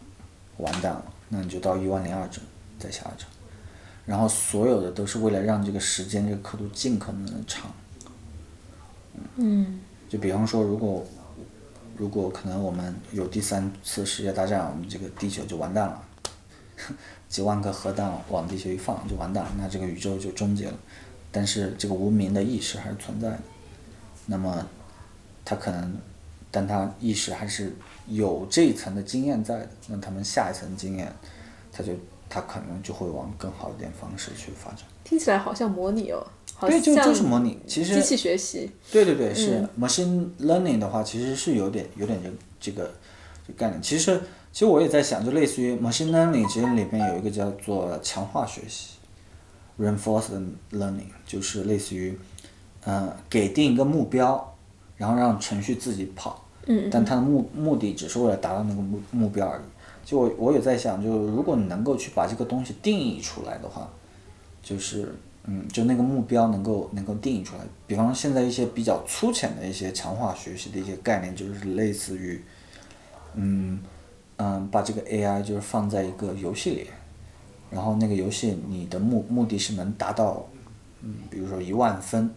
[0.58, 2.38] 完蛋了，那你就到一万零二帧
[2.78, 3.30] 再下一场，
[4.04, 7.72] 然后所有的都是为了让这个时间这个刻度尽可能的长。
[9.36, 9.80] 嗯。
[10.06, 11.02] 就比方说，如果
[11.96, 16.02] 如果可能我们有第三次世界大战，我们这个地球就完蛋了，
[17.30, 20.74] 几万颗核弹往地球一放就完蛋了，那这个宇宙就终结了。
[21.30, 23.38] 但是这个无名的意识还是存在的，
[24.26, 24.66] 那么
[25.42, 25.96] 它可能。
[26.52, 27.74] 但他意识还是
[28.06, 31.10] 有这一层的经验在的，那他们下一层经验，
[31.72, 31.92] 他就
[32.28, 34.80] 他可能就会往更好一点方式去发展。
[35.02, 36.24] 听起来好像模拟哦，
[36.60, 38.70] 对，就就是模拟，其实机器学习。
[38.90, 42.30] 对对对，是 machine learning 的话，其实是有点有点这
[42.60, 42.90] 这个
[43.46, 43.82] 这概念。
[43.82, 44.20] 其实
[44.52, 48.90] 其实我也在想，就类似于 machine learning，其实里面有一个叫做强化学习
[49.80, 52.18] （reinforcement learning，就是类似于，
[52.84, 54.54] 嗯，给定一个目标，
[54.96, 56.41] 然后让程序自己跑。
[56.90, 59.62] 但它的目目的只是为了达到那个目目标而已。
[60.04, 63.88] 就我我也在想，就如果你能够去把这个东西定义出来的话，
[64.62, 67.62] 就是嗯，就那个目标能够能够定义出来。
[67.86, 72.42] 比方现在一些比较粗浅的一些强化学习的一些概念，就是类似于，
[73.34, 73.80] 嗯
[74.36, 76.86] 嗯，把这个 AI 就是放在一个游戏里，
[77.70, 80.44] 然后那个游戏你的目目的是能达到，
[81.00, 82.28] 嗯，比如说一万分，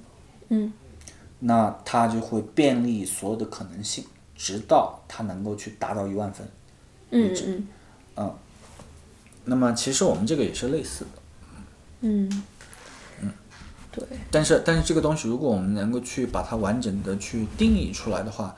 [0.50, 0.72] 嗯，
[1.40, 4.04] 那它就会便利所有的可能性。
[4.36, 6.46] 直到它能够去达到一万分
[7.12, 7.62] 为止，
[8.18, 8.34] 嗯，
[9.46, 11.22] 那么其实我们这个也是类似的，
[12.02, 12.44] 嗯，
[13.22, 13.32] 嗯，
[13.92, 14.04] 对。
[14.30, 18.54] 但是但是这个东西，如果我们能够去把它完整的去定义出来的话，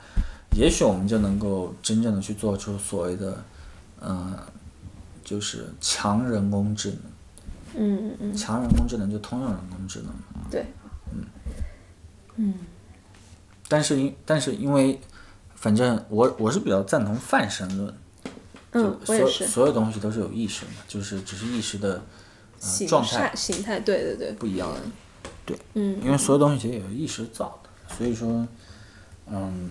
[0.56, 3.44] 也许我们就能够真正的去做出所谓的，
[4.00, 4.36] 嗯，
[5.22, 6.98] 就是强人工智能，
[7.76, 10.12] 嗯嗯嗯，强人工智能就通用人工智能，
[10.50, 10.66] 对，
[11.12, 11.24] 嗯，
[12.36, 12.54] 嗯，
[13.68, 14.98] 但是因但是因为。
[15.60, 17.94] 反正我我是比较赞同泛神论，
[18.72, 22.00] 嗯，我也是，所有东西都是有意识的，就是只是意识的
[22.86, 24.70] 状态形态，对对对，不一样，
[25.44, 28.46] 对，嗯，因为所有东西其实也是意识造的，所以说，
[29.26, 29.70] 嗯。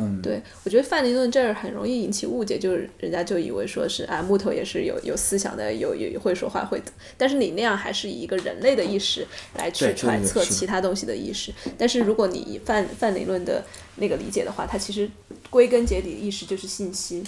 [0.00, 6.80] 嗯，对，我觉得范尼论这儿很容易引起误解，就是人家就以为说是啊，木头也是有有思想的，有有会说话会，
[7.16, 9.26] 但是你那样还是以一个人类的意识
[9.56, 11.52] 来去揣测其他东西的意识。
[11.76, 13.64] 但是如果你以范范尼论的
[13.96, 15.10] 那个理解的话，它其实
[15.50, 17.20] 归根结底意识就是信息，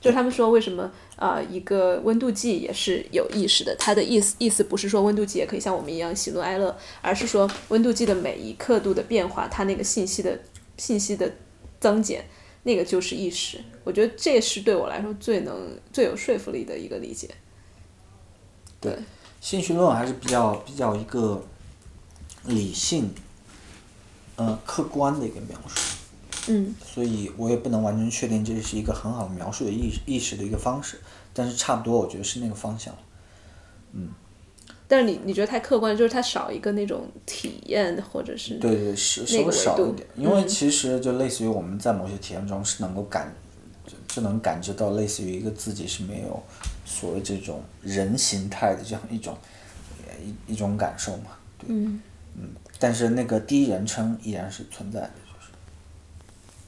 [0.00, 10.38] 就是他们说为什么啊一个温度计也是有意识的，它的意思意思不是说温度计也可以像我们一样喜怒哀乐，而是说温度计的每一刻度的变化，它那个信息的
[10.76, 11.28] 信息的。
[11.82, 12.24] 增减，
[12.62, 13.58] 那个就是意识。
[13.82, 17.28] 我觉得这是对我来说最能、最有说服力的一个理解。
[18.80, 18.96] 对，
[19.40, 21.44] 兴趣论还是比较比较一个
[22.44, 23.12] 理性、
[24.36, 25.98] 呃客观的一个描述。
[26.48, 31.00] 嗯所以我也不能完全确定这是一个很好描述的意意识的一个方式，
[31.34, 32.96] 但是差不多我觉得是那个方向。
[34.92, 43.34] 但是你你觉得太客观，就是它少一个那种体验，或者是对对是稍微少一点，因为其实就类似于我们在某些体验中是能够感，
[43.86, 46.42] 就就能感知到类似于一个自己是没有
[46.84, 49.34] 所谓这种人形态的这样一种
[50.06, 52.02] 呃一一种感受嘛，对，嗯。
[52.78, 55.50] 但是那个第一人称依然是存在的，就是。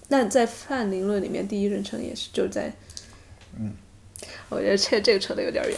[0.09, 2.73] 那在泛灵论里面，第一人称也是就在，
[3.59, 3.75] 嗯，
[4.49, 5.77] 我觉得这这个扯得有点远。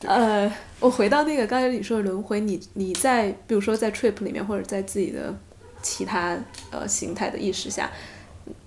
[0.00, 5.34] 呃，我回到那个刚才你说的轮回，你你在比如说在 trip 里面，或者在自己的
[5.82, 6.38] 其他
[6.70, 7.90] 呃形态的意识下，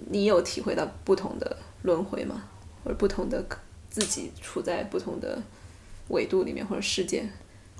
[0.10, 2.44] 你有体会到不同的轮回吗？
[2.84, 3.44] 或者不同的
[3.90, 5.42] 自己处在不同的
[6.08, 7.24] 维度里面，或者世界，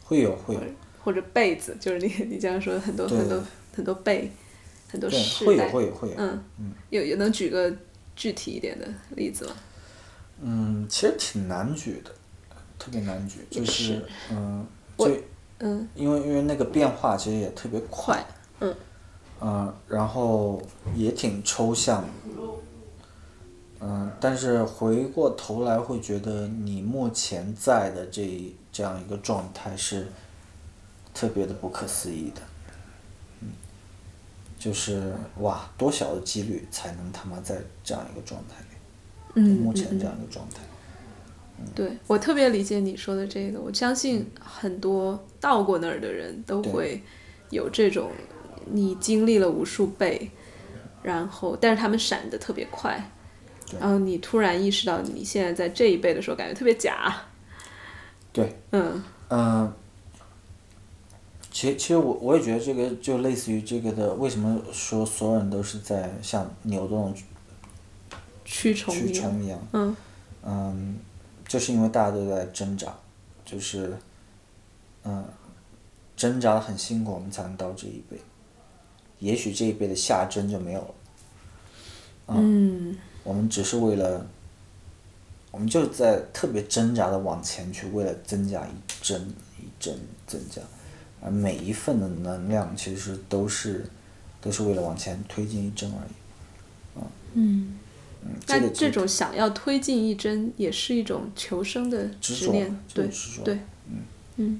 [0.04, 0.62] 会有会有。
[1.02, 3.42] 或者被子，就是你你这样说很多很多
[3.74, 4.30] 很多辈，
[4.92, 6.44] 很多对世代，会有会有会有，嗯，
[6.90, 7.74] 有有能举个
[8.18, 8.86] 具体一点的
[9.16, 9.54] 例子吗？
[10.42, 12.12] 嗯，其实挺难举的，
[12.80, 13.84] 特别难举，就是。
[13.84, 14.66] 是嗯，
[14.98, 15.16] 我就
[15.60, 18.26] 嗯，因为因为那个变化其实也特别快，
[18.62, 18.76] 嗯。
[19.42, 20.62] 嗯，然后
[20.94, 22.10] 也挺抽象的，
[23.80, 30.08] 嗯，但是回过头来会觉得你目前在的这这样一个状态是
[31.14, 32.42] 特别的不可思议的，
[33.40, 33.48] 嗯，
[34.60, 38.76] 就是哇，多小的几率才能他妈在这样一个状态里，
[39.36, 40.60] 嗯目前这样一个状态，
[41.76, 47.02] 对我特别理解你说的这个，我相信很多到过那儿的人都会
[47.50, 48.12] 有这种，
[48.66, 50.30] 你经历了无数倍，
[51.02, 53.12] 然后但是他们闪的特别快，
[53.80, 57.16] 然后你突然意识到你现在在这一辈的时候，感觉特别假，
[58.34, 59.04] 对， 嗯。
[59.30, 59.72] 嗯，
[61.52, 67.14] 其其实我我也觉得这个就类似于这个的，为什么说所有人都是在像牛顿
[68.46, 69.68] 蛆虫蛆一样，虫一样？
[69.74, 69.96] 嗯。
[70.42, 70.96] 嗯，
[71.50, 72.94] 就是因为大家都在挣扎，
[73.44, 73.98] 就是
[75.04, 75.26] 嗯，
[76.16, 78.18] 挣扎的很辛苦，我们才能到这一辈。
[79.18, 80.94] 也许这一辈的下针就没有了，
[82.28, 84.26] 嗯我们只是为了，
[85.52, 88.72] 我们就在特别挣扎的往前去，为了增加一
[89.02, 89.28] 针
[89.58, 90.62] 一针增加，
[91.22, 93.86] 而每一份的能量其实都是
[94.40, 96.12] 都是为了往前推进一针而已。
[96.96, 97.04] 嗯。
[97.34, 97.80] 嗯，
[98.48, 103.10] 那这种想要推进一针，也是一种求生的执念，对
[103.44, 104.02] 对，嗯
[104.38, 104.60] 嗯，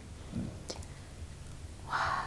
[1.90, 2.26] 哇，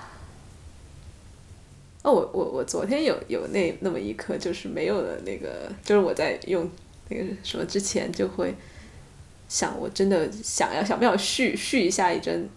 [2.02, 6.68] 哦，我我我昨天有有那那么一刻，就是没有了那个，就是我在用
[7.08, 8.54] 那个什么之前就会
[9.48, 12.48] 想，我真的想要想不想续续一下一针，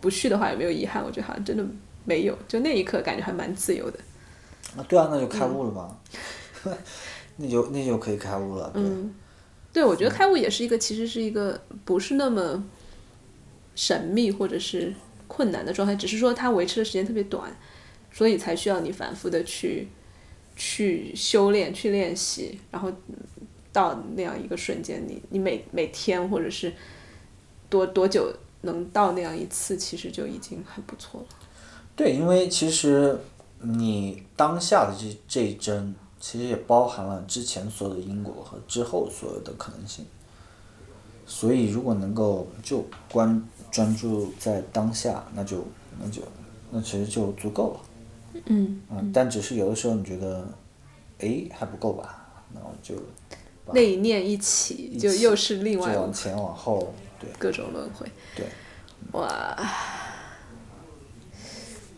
[0.00, 1.02] 不续的话有没有遗憾？
[1.04, 1.64] 我觉得好像真的
[2.04, 3.98] 没有，就那一刻感觉还蛮自由的。
[4.76, 5.96] 啊，对啊，那就开悟了吧，
[7.38, 8.82] 那就那就可以开悟了，对。
[8.82, 9.14] 嗯，
[9.72, 12.62] 对，我觉得开悟也是一个，其实是一个不是那么
[13.74, 14.92] 神秘或者是
[15.26, 17.56] 困难的状态，只是说它维持的时间特别短，
[18.12, 19.88] 所以才需要你反复的去
[20.56, 23.16] 去修炼、去练习，然后嗯
[23.72, 26.72] 到那样一个瞬间，你你每每天或者是
[27.68, 31.26] 多多久能到那样一次，其实就已经很不错了。
[31.94, 33.16] 对，因为其实
[33.60, 40.04] 你当下的这这一针，其实也包含了之前所有的因果和之后所有的可能性。
[41.26, 45.62] 所以，如果能够就关专注在当下，那就
[46.00, 46.22] 那就
[46.70, 47.80] 那其实就足够了。
[48.46, 50.48] 嗯，嗯，但只是有的时候你觉得，
[51.18, 52.26] 哎，还不够吧？
[52.54, 52.94] 那我就
[53.74, 58.10] 那一念一起，就又是另就外往前往后，对各种轮回。
[58.34, 58.46] 对。
[59.12, 59.54] 哇，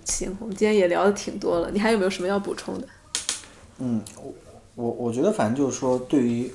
[0.04, 2.88] 行，我们今天也聊的挺多了，你还有没有什么要补充的？
[3.80, 4.32] 嗯，我
[4.74, 6.52] 我我觉得反正就是说，对于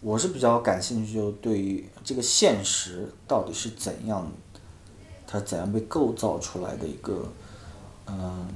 [0.00, 4.30] 我是比较感兴趣，就对于这个现实到底是怎样，
[5.26, 7.26] 它怎样被构造出来的一个，
[8.06, 8.48] 嗯，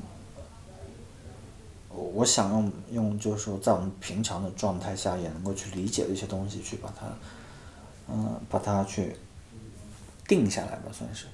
[1.89, 7.07] 我我想用用就是说，在我们平常的状态下也能够去理解的一些东西，去把它，
[8.09, 9.17] 嗯，把它去
[10.27, 11.27] 定下来吧，算是。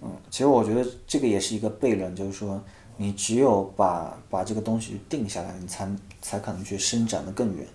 [0.00, 2.60] 嗯，其实我觉得这个也是一个悖论，就是说，
[2.96, 5.88] 你只有把把这个东西定下来，你才
[6.20, 7.66] 才可能去伸展的更远。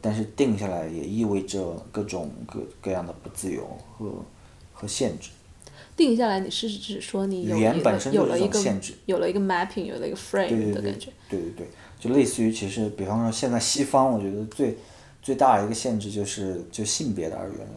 [0.00, 4.12] 但是定下来也意味着各种各各样的不自由和
[4.72, 5.30] 和限制。
[5.96, 11.10] 定下来，你是指说你有语言本身就是一有了一个种限制有了一个 mapping，有了一个 frame 的感觉。
[11.30, 14.76] 对对对，就类似于其实，比方说现在西方，我觉得最
[15.22, 17.70] 最大的一个限制就是就性别的二元论。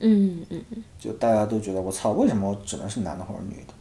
[0.00, 3.74] 嗯嗯嗯，就大家都觉得我操，为什么我只能是男的或者女的？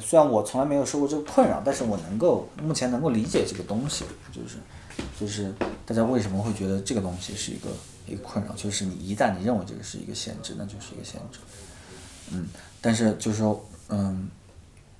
[0.00, 4.56] 虽然我从来没有受过这个困扰，但是我能够目前能够理解这个东西，就是
[5.18, 5.52] 就是
[5.84, 7.68] 大家为什么会觉得这个东西是一个
[8.06, 11.38] 一个困扰，就是你一旦你认为这个是一个限制，那就是一个限制。
[12.30, 12.46] 嗯，
[12.80, 14.28] 但是就是说，嗯，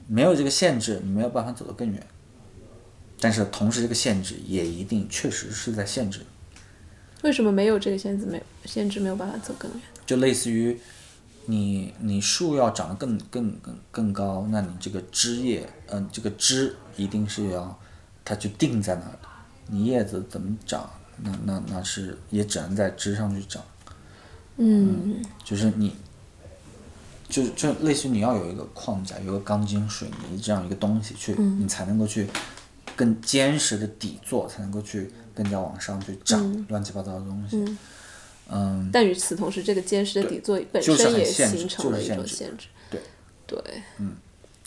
[0.07, 2.07] 没有这个限制，你没有办法走得更远。
[3.20, 6.20] 但是同时，这个限制也一定确实是在限制。
[7.22, 8.26] 为什么没有这个限制？
[8.26, 9.80] 没限制没有办法走更远？
[10.05, 10.76] 就类似于
[11.53, 17.78] 你你树要长得更更更更高，那你这个枝叶，嗯、这个枝一定是要
[18.24, 19.28] 它就定在那儿的。
[19.66, 20.88] 你叶子怎么长，
[21.22, 23.62] 那那那是也只能在枝上去长。
[24.57, 25.94] 嗯就是你，
[27.28, 32.26] 就就类似于你要有一个框架，有个钢筋水泥这样一个东西去，你才能够去
[32.96, 37.76] 更坚实的底座，才能够去更加往上去长乱七八糟的东西。
[38.53, 42.66] 嗯，但与此同时，这个坚实的底座本身也形成了一种就是限限制。
[42.90, 43.00] 对
[43.46, 43.59] 对，
[43.98, 44.12] 嗯。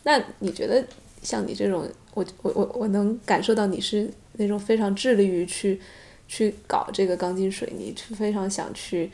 [0.04, 0.86] 那你觉得
[1.22, 5.80] 像你这种，我我我我能感受到你是那种非常致力于去
[6.28, 9.12] 去搞这个钢筋水泥，去非常想去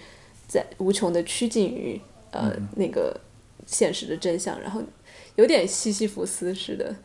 [0.48, 2.00] 在无穷的趋近于
[2.32, 3.20] 呃、那个
[3.66, 4.82] 现实的真相，然后
[5.36, 6.96] 有点西西弗斯似的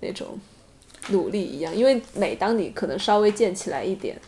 [0.00, 0.38] 那种
[1.08, 1.74] 努力一样。
[1.74, 4.18] 因为每当你可能稍微建起来一点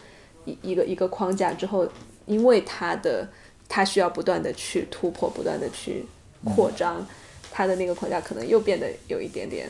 [0.47, 1.87] 一一个一个框架之后，
[2.27, 3.29] 因为它的
[3.69, 6.05] 它需要不断的去突破，不断的去
[6.45, 7.07] 扩张，
[7.51, 9.69] 它的那个框架可能又变得有一点点，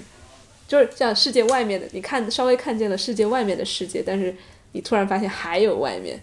[0.67, 4.35] 就是像世界外面的，你看稍微看见了世界外面的世界，但是
[4.73, 6.21] 你突然发现还有外面，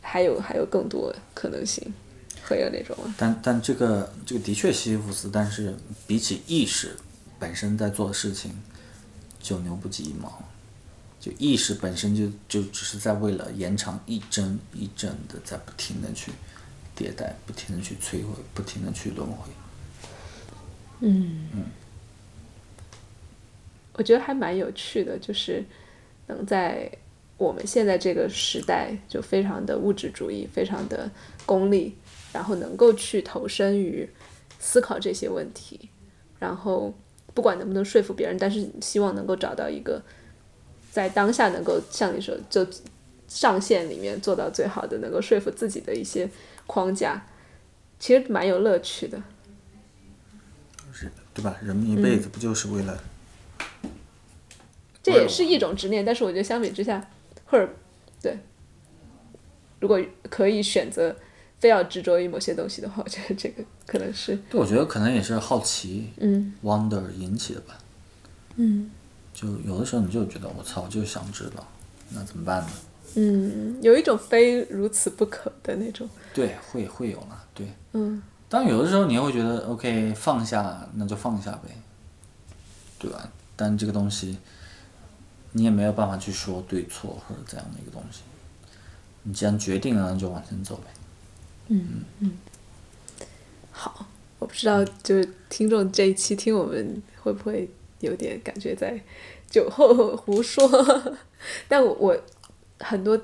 [0.00, 1.92] 还有还有更多可能性，
[2.48, 2.96] 会有那种？
[3.16, 5.74] 但但这个这个的确西西弗斯，但是
[6.06, 6.96] 比起意识
[7.38, 8.50] 本身在做的事情，
[9.40, 10.42] 就牛不及一毛。
[11.24, 16.30] 就意识本身就就只是在为了延长一帧一帧的在不停的去
[16.94, 19.50] 迭代，不停的去摧毁，不停的去轮回。
[21.00, 21.48] 嗯
[23.94, 25.64] 我觉得还蛮有趣的，就是
[26.26, 26.92] 能在
[27.38, 31.10] 我们现在这个时代，就非常的物质主义，非常的
[31.46, 31.96] 功利，
[32.34, 34.06] 然后能够去投身于
[34.58, 35.88] 思考这些问题，
[36.38, 36.92] 然后
[37.32, 40.02] 不管能不能说服别人，但是希望能够找到一个
[40.94, 42.64] 在当下能够像你说，就
[43.26, 46.30] 上线里面做到最好的，能够说服自己的一些
[46.68, 47.26] 框架，
[47.98, 49.20] 其实蛮有乐趣的。
[50.92, 51.56] 是，对吧？
[51.60, 53.02] 人们一辈子不就是为了、
[55.02, 57.10] 这也是一种执念，但是我觉得相比之下，
[57.46, 57.68] 或者
[58.22, 58.38] 对，
[59.80, 61.16] 如果可以选择
[61.58, 67.76] 非要执着于某些东西的话，我觉得这个可能是对，我觉得可能也是好奇、嗯 wonder 引起的吧。
[68.54, 68.92] 嗯
[69.34, 71.66] 就有的时候你就觉得我操，我就想知道，
[72.10, 72.68] 那怎么办呢？
[73.16, 77.68] 嗯，有一种非如此不可的那种，对，会会有了，对。
[77.92, 81.76] 嗯但有的时候你又会觉得，OK，放下那就放下呗，
[82.98, 83.28] 对吧？
[83.56, 84.38] 但这个东西，
[85.52, 88.20] 你也没有办法去说对错或者这样的一个东西。
[89.24, 90.84] 你既然决定了，那就往前走呗。
[91.68, 92.32] 嗯嗯
[93.72, 94.06] 好，
[94.38, 97.68] 我不知道就是听众这一期听我们会不会
[98.04, 99.00] 有点感觉在
[99.50, 100.68] 酒后胡说，
[101.66, 102.16] 但我我
[102.78, 103.20] 很多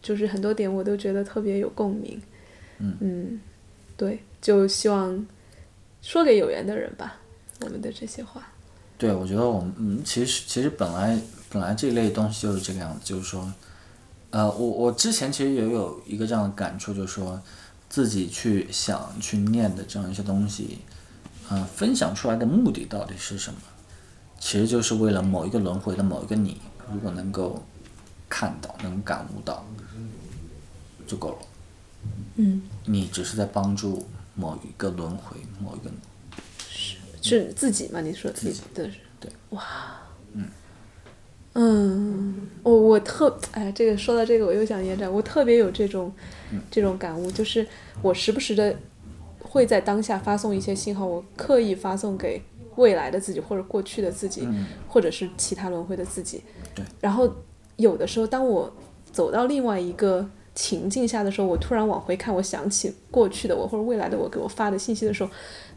[0.00, 2.20] 就是很多点我都觉得特别有共鸣，
[2.78, 3.40] 嗯
[3.96, 5.26] 对，就希望
[6.00, 7.18] 说给有缘的人吧，
[7.60, 8.48] 我们的这些话，
[8.96, 11.18] 对，我觉得我们嗯，其实其实本来
[11.50, 13.52] 本来这类东西就是这个样子，就是说，
[14.30, 17.40] 呃，我我之前其实也有一个这样的感触，就是说
[17.88, 20.78] 自己去想去念的这样一些东西，
[21.50, 23.60] 嗯、分享出来的目的到底是什么？
[24.40, 26.60] 其实就是为了某一个轮回的某一个你，
[26.90, 27.62] 如果能够
[28.28, 29.64] 看到，能感悟到，
[31.06, 31.38] 就够了。
[32.36, 35.90] 嗯，你只是在帮助某一个轮回，某一个
[36.68, 38.00] 是是自己吗？
[38.00, 39.30] 你说自己的是对，
[41.52, 46.10] 嗯，我我特哎，这个说到这个，我又想延展，我特别有这种
[46.70, 47.66] 这种感悟，就是
[48.00, 48.74] 我时不时的
[49.40, 52.40] 会在当下发送一些信号，我刻意发送给
[52.80, 54.48] 未来的自己，或者过去的自己，
[54.88, 56.42] 或者是其他轮回的自己。
[56.74, 56.84] 对。
[57.00, 57.32] 然后
[57.76, 58.72] 有的时候，当我
[59.12, 65.30] 走到另外一个情境下的时候，我突然往回看，我想起过去的我或者未来的我给我发的信息的时候，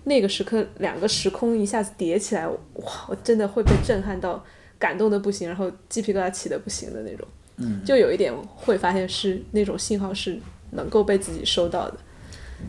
[0.06, 4.44] 那个时刻两个时空一下子叠起来，哇，我真的会被震撼到。
[4.80, 7.26] 感动的不行，然后鸡皮疙瘩起的不行的那种，
[7.56, 10.38] 嗯，就有一点会发现是那种信号是
[10.72, 11.98] 能够被自己收到的，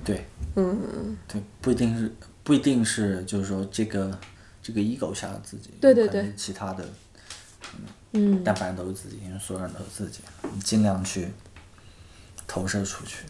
[0.05, 0.25] 对，
[0.55, 2.09] 嗯，对，不一定是
[2.45, 4.17] 不一定是就是说这个
[4.63, 6.87] 这个 ego 下的自己，对对对其他的，
[8.13, 10.21] 嗯，但反正都是自己，因为所有人都是自己，
[10.55, 11.29] 你尽量去
[12.47, 13.25] 投射出去，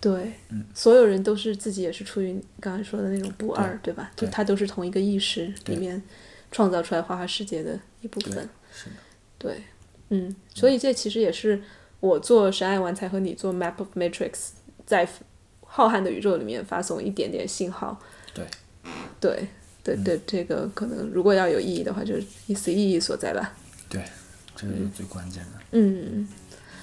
[0.00, 4.10] 对，嗯所有人都是自己也是出于刚才说的那种不二，对吧？
[4.16, 6.02] 就对他都是同一个意识里面
[6.50, 8.48] 创造出来花花世界的一部分。
[8.72, 8.96] 是的，
[9.36, 9.62] 对，
[10.08, 11.62] 嗯，所以这其实也是
[12.00, 14.52] 我做神爱玩才和你做 Map of Matrix
[14.86, 15.06] 在
[15.60, 18.00] 浩瀚的宇宙里面发送一点点信号。
[18.34, 18.46] 对，
[19.20, 19.48] 对，
[19.82, 23.52] 对对，这个可能如果要有意义的话，就是意思意义所在吧。
[23.88, 24.02] 对，
[24.56, 25.50] 这个是最关键的。
[25.72, 26.28] 嗯，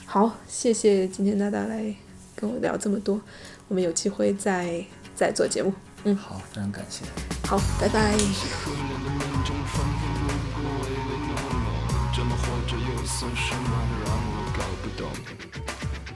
[0.06, 1.96] 好，谢谢今天大大来
[2.36, 3.20] 跟我聊这么多，
[3.68, 4.84] 我们有机会再
[5.16, 5.74] 再做节目。
[6.04, 7.04] 嗯，好，非常感谢。
[7.46, 8.12] 好，拜拜。
[8.14, 11.68] 可怜的命中反复路过唯唯诺诺，
[12.16, 13.72] 这么活着又算什么？
[14.06, 15.10] 让我搞不懂。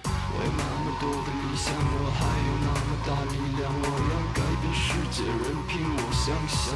[0.05, 4.14] 我有那么多的理想，我还有那么大力量，我要
[4.84, 6.76] 世界，任凭我想象。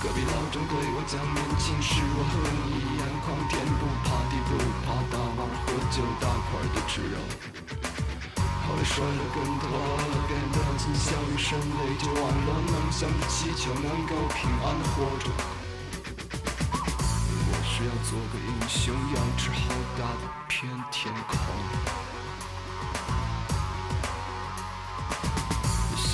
[0.00, 4.54] 隔壁老张对我讲，年轻时我和你一样狂，天不怕地不
[4.86, 7.18] 怕大碗喝酒大块的吃肉。
[8.62, 9.66] 后来摔了跟头，
[10.30, 15.26] 变得倾向于神泪就完了，梦想的祈求能够平安地活着。
[17.50, 22.09] 我是要做个英雄，要吃好大的片天空。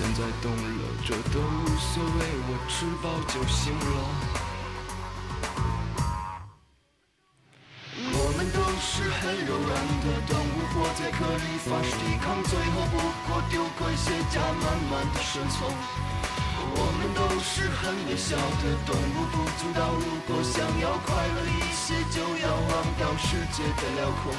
[0.06, 0.62] 现在懂了，
[1.04, 3.82] 这都无所谓，我吃饱就行了。
[8.14, 9.68] 我们都是很柔软
[10.06, 15.74] 的动物，活在壳里发誓抵抗，最后不过丢盔卸甲，慢慢的生存。
[16.78, 24.30] 我们都是很渺小的动物，不知道如果想要快乐一些，就要忘掉世界的辽阔。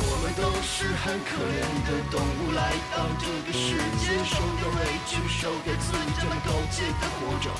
[0.00, 7.50] 我们都是很可怜的动物，来到这个世界，受点委屈，受点自己这么苟且的活着。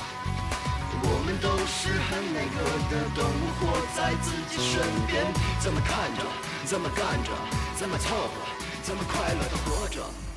[1.01, 2.57] 我们都是很那个
[2.89, 5.25] 的动物，活在自己身边，
[5.59, 6.23] 怎么看着，
[6.65, 7.31] 怎么干着，
[7.77, 8.31] 怎么凑合，
[8.83, 10.28] 怎么快乐的活着。